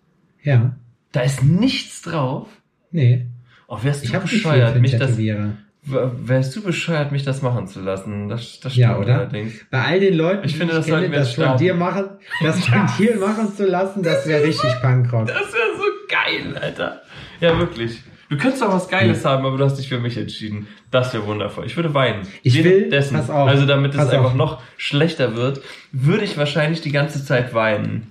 [0.42, 0.74] Ja.
[1.12, 2.48] Da ist nichts drauf.
[2.90, 3.27] Nee.
[3.68, 5.16] Oh, wärst du Ich für bescheuert, mich das,
[5.84, 8.28] wärst du bescheuert, mich das machen zu lassen?
[8.28, 9.14] Das, das Ja, stimmt oder?
[9.18, 9.52] allerdings.
[9.70, 11.74] Bei all den Leuten, Ich die finde, ich das kenne, sollten wir das von dir
[11.74, 12.04] machen,
[12.42, 15.26] das von dir machen zu lassen, das wäre richtig Punkrock.
[15.28, 17.02] Das wäre so geil, Alter.
[17.40, 18.02] Ja, wirklich.
[18.30, 20.66] Du könntest doch was Geiles haben, aber du hast dich für mich entschieden.
[20.90, 21.64] Das wäre wundervoll.
[21.64, 22.26] Ich würde weinen.
[22.42, 24.34] Ich will- Währenddessen, pass auf, also damit es einfach auf.
[24.34, 25.62] noch schlechter wird,
[25.92, 28.10] würde ich wahrscheinlich die ganze Zeit weinen.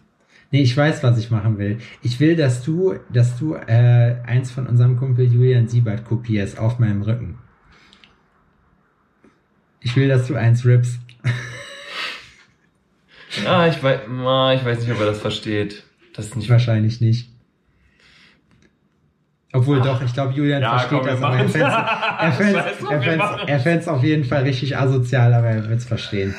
[0.51, 1.79] Nee, ich weiß, was ich machen will.
[2.01, 6.79] Ich will, dass du, dass du äh, eins von unserem Kumpel Julian Siebert kopierst auf
[6.79, 7.37] meinem Rücken.
[9.81, 10.99] Ich will, dass du eins rippst.
[13.45, 15.83] Ah, ich weiß, ich weiß nicht, ob er das versteht.
[16.15, 17.29] Das ist nicht Wahrscheinlich nicht.
[19.53, 21.43] Obwohl doch, ich glaube, Julian Ja, versteht komm, das, aber er
[23.47, 26.33] er fänd's auf jeden Fall richtig asozial, aber er wird's verstehen.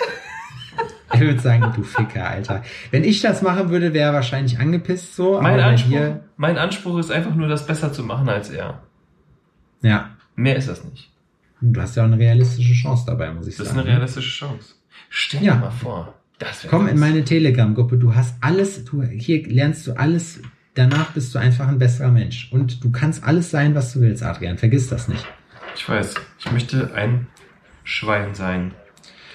[1.20, 2.62] Er wird sagen, du Ficker, Alter.
[2.90, 6.98] Wenn ich das machen würde, wäre er wahrscheinlich angepisst so, mein Anspruch, dir, mein Anspruch
[6.98, 8.82] ist einfach nur, das besser zu machen als er.
[9.82, 11.10] ja, Mehr ist das nicht.
[11.60, 13.80] du hast ja auch eine realistische Chance dabei, muss ich Das ist sagen.
[13.86, 14.74] eine realistische Chance.
[15.08, 15.54] Stell Ja.
[15.54, 16.14] dir mal vor.
[16.38, 20.40] Das wäre Komm in meine Telegram-Gruppe, du hast alles, du, hier lernst du alles,
[20.74, 22.48] danach bist du einfach ein besserer Mensch.
[22.52, 25.26] Und du kannst alles sein, was du willst, Adrian, vergiss das nicht.
[25.74, 26.14] Ich weiß.
[26.38, 27.26] Ich möchte ein
[27.82, 28.72] Schwein sein.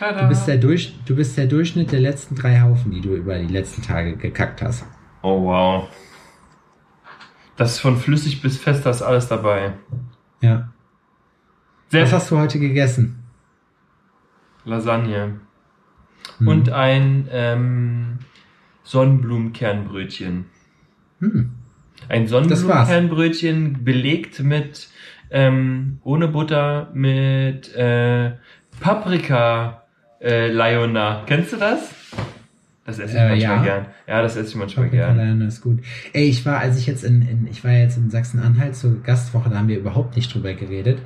[0.03, 0.23] Tada.
[0.23, 3.37] Du bist, der Durch, du bist der Durchschnitt der letzten drei Haufen, die du über
[3.39, 4.85] die letzten Tage gekackt hast.
[5.21, 5.87] Oh wow.
[7.55, 9.73] Das ist von flüssig bis fest, da ist alles dabei.
[10.41, 10.73] Ja.
[11.89, 13.23] Sehr Was hast du heute gegessen?
[14.65, 15.39] Lasagne.
[16.39, 16.47] Hm.
[16.47, 18.19] Und ein ähm,
[18.83, 20.45] Sonnenblumenkernbrötchen.
[21.19, 21.51] Hm.
[22.09, 22.31] Ein Das.
[22.31, 24.89] Sonnenblumenkernbrötchen belegt mit
[25.31, 28.33] ähm, ohne Butter mit äh,
[28.81, 29.82] Paprika
[30.23, 31.23] äh, Laiona.
[31.25, 31.93] Kennst du das?
[32.85, 33.63] Das esse ich Äh, manchmal ja.
[33.63, 33.85] gern.
[34.07, 35.17] Ja, das esse ich manchmal Paprika gern.
[35.17, 35.79] Lerne ist gut.
[36.11, 39.49] Ey, ich war, als ich jetzt in, in ich war jetzt in Sachsen-Anhalt zur Gastwoche,
[39.49, 40.99] da haben wir überhaupt nicht drüber geredet.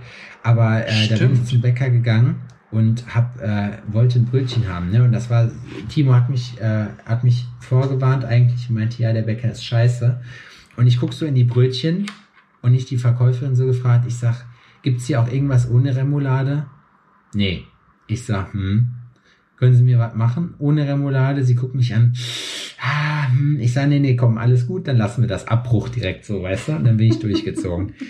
[0.44, 2.42] Aber äh, da bin ich zum Bäcker gegangen
[2.72, 5.04] und hab, äh, wollte ein Brötchen haben, ne?
[5.04, 5.50] Und das war,
[5.90, 10.20] Timo hat mich, äh, hat mich vorgewarnt eigentlich und meinte, ja, der Bäcker ist scheiße.
[10.78, 12.08] Und ich guck so in die Brötchen
[12.62, 14.46] und ich die Verkäuferin so gefragt, ich sag,
[14.82, 16.66] gibt's hier auch irgendwas ohne Remoulade?
[17.34, 17.64] Nee.
[18.08, 18.90] Ich sag, hm,
[19.58, 21.44] können Sie mir was machen ohne Remoulade?
[21.44, 22.14] Sie guckt mich an.
[22.80, 23.60] Ah, hm.
[23.60, 25.48] Ich sage, nee, nee, komm, alles gut, dann lassen wir das.
[25.48, 26.72] Abbruch direkt so, weißt du?
[26.74, 27.94] Und dann bin ich durchgezogen.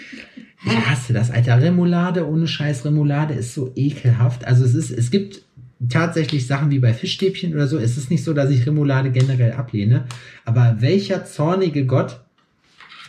[0.65, 1.61] Ich hasse das, Alter.
[1.61, 4.43] Remoulade ohne Scheiß Remoulade ist so ekelhaft.
[4.45, 5.43] Also es ist, es gibt
[5.87, 7.77] tatsächlich Sachen wie bei Fischstäbchen oder so.
[7.77, 10.05] Es ist nicht so, dass ich Remoulade generell ablehne.
[10.45, 12.21] Aber welcher zornige Gott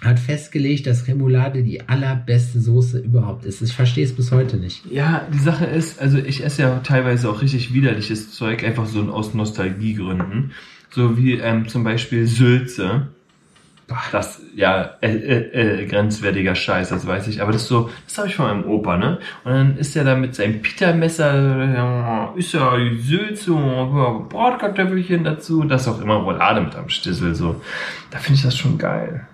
[0.02, 3.62] hat festgelegt, dass Remoulade die allerbeste Soße überhaupt ist?
[3.62, 4.84] Ich verstehe es bis heute nicht.
[4.90, 9.02] Ja, die Sache ist, also ich esse ja teilweise auch richtig widerliches Zeug, einfach so
[9.10, 10.52] aus Nostalgiegründen.
[10.90, 13.08] So wie ähm, zum Beispiel Sülze.
[14.12, 17.40] Das, ja, äh, äh, äh, grenzwertiger Scheiß, das weiß ich.
[17.40, 19.18] Aber das ist so, das habe ich von meinem Opa, ne?
[19.44, 25.64] Und dann ist er da mit seinem Pita-Messer, ist ja die Sülze, und Bratkartoffelchen dazu
[25.64, 27.62] das ist auch immer Roulade mit am Stissel, so.
[28.10, 29.26] Da finde ich das schon geil.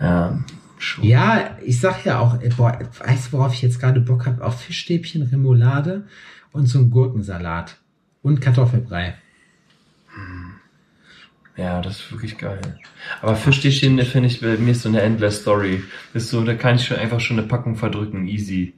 [0.00, 0.44] Ja,
[0.78, 1.04] schon.
[1.04, 4.44] Ja, ich sag ja auch, äh, boah, weißt du, worauf ich jetzt gerade Bock habe?
[4.44, 6.06] Auf Fischstäbchen, Remoulade
[6.52, 7.78] und so einen Gurkensalat.
[8.22, 9.16] Und Kartoffelbrei.
[11.56, 12.60] Ja, das ist wirklich geil.
[13.20, 15.82] Aber Fischstäbchen finde ich bei mir ist so eine endless Story.
[16.12, 18.74] Ist so, da kann ich schon einfach schon eine Packung verdrücken, easy.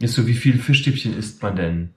[0.00, 1.90] Ist so, wie viel Fischstäbchen isst man denn?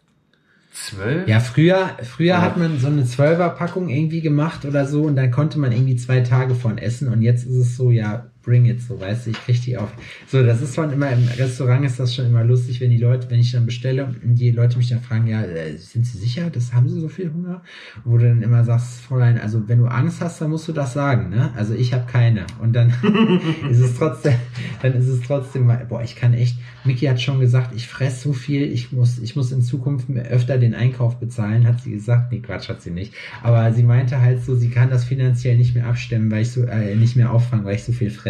[0.71, 1.27] Zwölf?
[1.27, 2.41] Ja, früher, früher Ja.
[2.41, 6.21] hat man so eine Zwölferpackung irgendwie gemacht oder so und dann konnte man irgendwie zwei
[6.21, 9.37] Tage von essen und jetzt ist es so, ja, bring it, so, weißt du, ich
[9.37, 9.91] krieg die auf.
[10.27, 13.29] So, das ist schon immer, im Restaurant ist das schon immer lustig, wenn die Leute,
[13.29, 16.49] wenn ich dann bestelle und die Leute mich dann fragen, ja, äh, sind sie sicher,
[16.49, 17.61] das haben sie so viel Hunger?
[18.05, 20.93] Wo du dann immer sagst, Fräulein, also wenn du Angst hast, dann musst du das
[20.93, 21.51] sagen, ne?
[21.55, 22.45] Also ich habe keine.
[22.61, 22.93] Und dann
[23.69, 24.35] ist es trotzdem,
[24.81, 28.31] dann ist es trotzdem, boah, ich kann echt, Miki hat schon gesagt, ich fress so
[28.31, 32.31] viel, ich muss, ich muss in Zukunft öfter den Einkauf bezahlen, hat sie gesagt.
[32.31, 33.13] Nee, Quatsch, hat sie nicht.
[33.43, 36.63] Aber sie meinte halt so, sie kann das finanziell nicht mehr abstemmen, weil ich so,
[36.63, 38.28] äh, nicht mehr auffangen, weil ich so viel fresse,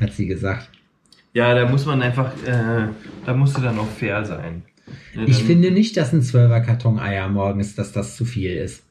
[0.00, 0.68] hat sie gesagt.
[1.32, 2.88] Ja, da muss man einfach, äh,
[3.24, 4.62] da musst du dann auch fair sein.
[5.14, 8.82] Ja, Ich finde nicht, dass ein Zwölfer Karton Eier morgens, dass das zu viel ist.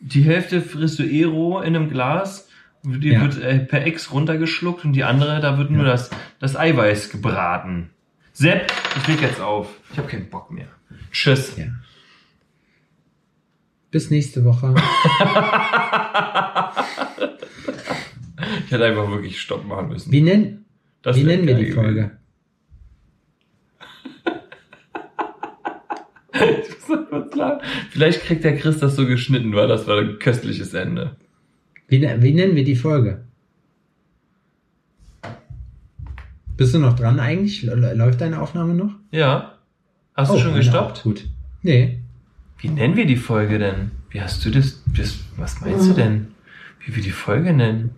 [0.00, 2.48] Die Hälfte frisst du eh roh in einem Glas,
[2.82, 3.20] die Ja.
[3.20, 5.92] wird äh, per Ex runtergeschluckt und die andere, da wird nur Ja.
[5.92, 6.10] das,
[6.40, 7.90] das Eiweiß gebraten.
[8.32, 9.68] Sepp, ich leg jetzt auf.
[9.92, 10.66] Ich habe keinen Bock mehr.
[11.12, 11.54] Tschüss.
[13.90, 14.74] Bis nächste Woche.
[18.66, 20.10] Ich hätte einfach wirklich Stopp machen müssen.
[20.12, 20.64] Wie, nenn,
[21.02, 22.12] Das wie nennen wir die Folge?
[26.32, 26.98] Ich muss.
[27.90, 31.16] Vielleicht kriegt der Chris das so geschnitten, weil das war ein köstliches Ende.
[31.88, 33.24] Wie, ne- wie nennen wir die Folge?
[36.56, 37.62] Bist du noch dran eigentlich?
[37.62, 38.94] Läuft deine Aufnahme noch?
[39.10, 39.58] Ja.
[40.14, 40.98] Hast Oh, du schon gestoppt?
[40.98, 41.02] auch.
[41.04, 41.26] Gut.
[41.62, 41.98] Nee.
[42.58, 43.90] Wie nennen wir die Folge denn?
[44.10, 44.82] Wie hast du das?
[44.96, 46.28] das was meinst du denn?
[46.84, 47.90] Wie wir die Folge nennen?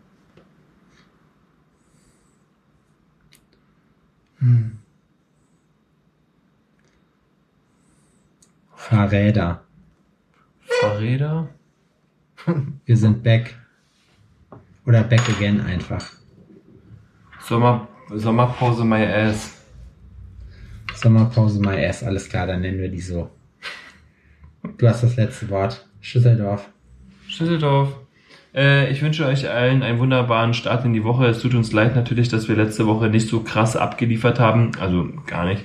[8.74, 9.62] Fahrräder.
[10.80, 11.48] Fahrräder?
[12.84, 13.54] Wir sind back.
[14.84, 16.10] Oder back again einfach.
[17.40, 19.62] Sommer, Sommerpause my ass.
[20.94, 23.30] Sommerpause my ass, alles klar, dann nennen wir die so.
[24.76, 25.88] Du hast das letzte Wort.
[26.00, 26.68] Schüsseldorf.
[27.28, 28.01] Schüsseldorf.
[28.54, 31.26] Äh, ich wünsche euch allen einen wunderbaren Start in die Woche.
[31.26, 34.72] Es tut uns leid natürlich, dass wir letzte Woche nicht so krass abgeliefert haben.
[34.80, 35.64] Also gar nicht,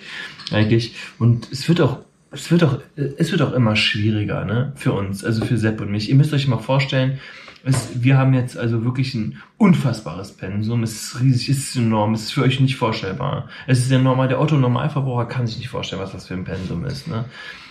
[0.51, 0.95] eigentlich.
[1.19, 1.99] Und es wird auch,
[2.31, 4.73] es wird auch, es wird auch immer schwieriger, ne?
[4.75, 6.09] Für uns, also für Sepp und mich.
[6.09, 7.19] Ihr müsst euch mal vorstellen,
[7.67, 10.83] es, wir haben jetzt also wirklich ein unfassbares Pensum.
[10.83, 13.49] Es ist riesig, es ist enorm, es ist für euch nicht vorstellbar.
[13.67, 16.85] Es ist ja normal, der Otto-Normalverbraucher kann sich nicht vorstellen, was das für ein Pensum
[16.85, 17.25] ist, ne?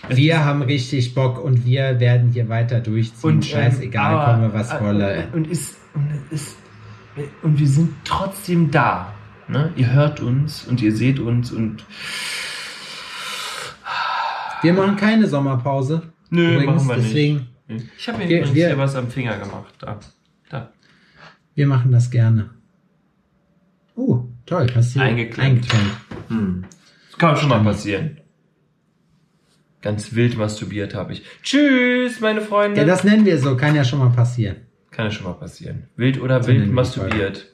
[0.09, 3.29] Wir haben richtig Bock und wir werden hier weiter durchziehen.
[3.31, 5.27] und Scheißegal, ähm, aber- komme was äh, wolle.
[5.33, 6.55] Und ist und ist
[7.41, 9.13] und wir sind trotzdem da.
[9.47, 9.71] Ne?
[9.75, 11.83] Ihr hört uns und ihr seht uns und
[14.61, 16.13] Wir machen keine Sommerpause.
[16.29, 17.47] nö, Übrigens, machen wir deswegen, nicht.
[17.67, 19.73] Ich habe mir Wir- übrigens wir- hier was am Finger gemacht.
[19.79, 19.99] Da.
[20.49, 20.71] Da.
[21.55, 22.49] wir machen das gerne.
[23.95, 25.39] Oh, toll, hast du Eingeklemmt.
[25.73, 25.91] eingeklemmt.
[26.29, 26.65] Hm.
[27.09, 28.17] Das kann schon mal passieren.
[29.81, 31.23] Ganz wild masturbiert habe ich.
[31.43, 32.79] Tschüss, meine Freunde.
[32.81, 34.57] Ja, das nennen wir so, kann ja schon mal passieren.
[34.91, 35.83] kann ja schon mal passieren.
[35.95, 37.53] Wild oder So wild masturbiert.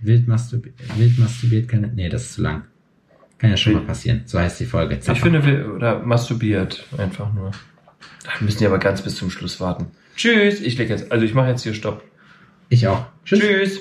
[0.00, 2.64] Wild, masturbi wild masturbiert kann, nee, das ist zu lang.
[3.38, 4.22] Kann ja schon Wild- mal passieren.
[4.26, 4.94] So heißt die Folge.
[4.94, 5.18] Ich Zapper.
[5.20, 6.86] finde, wild oder masturbiert.
[6.96, 7.50] Einfach nur.
[8.24, 9.86] Da müssen die aber ganz bis zum Schluss warten.
[10.16, 10.60] Tschüss.
[10.60, 12.02] Ich leg jetzt, also ich mache jetzt hier Stopp.
[12.68, 13.06] ich auch.
[13.24, 13.40] Tschüss.
[13.40, 13.80] Tschüss.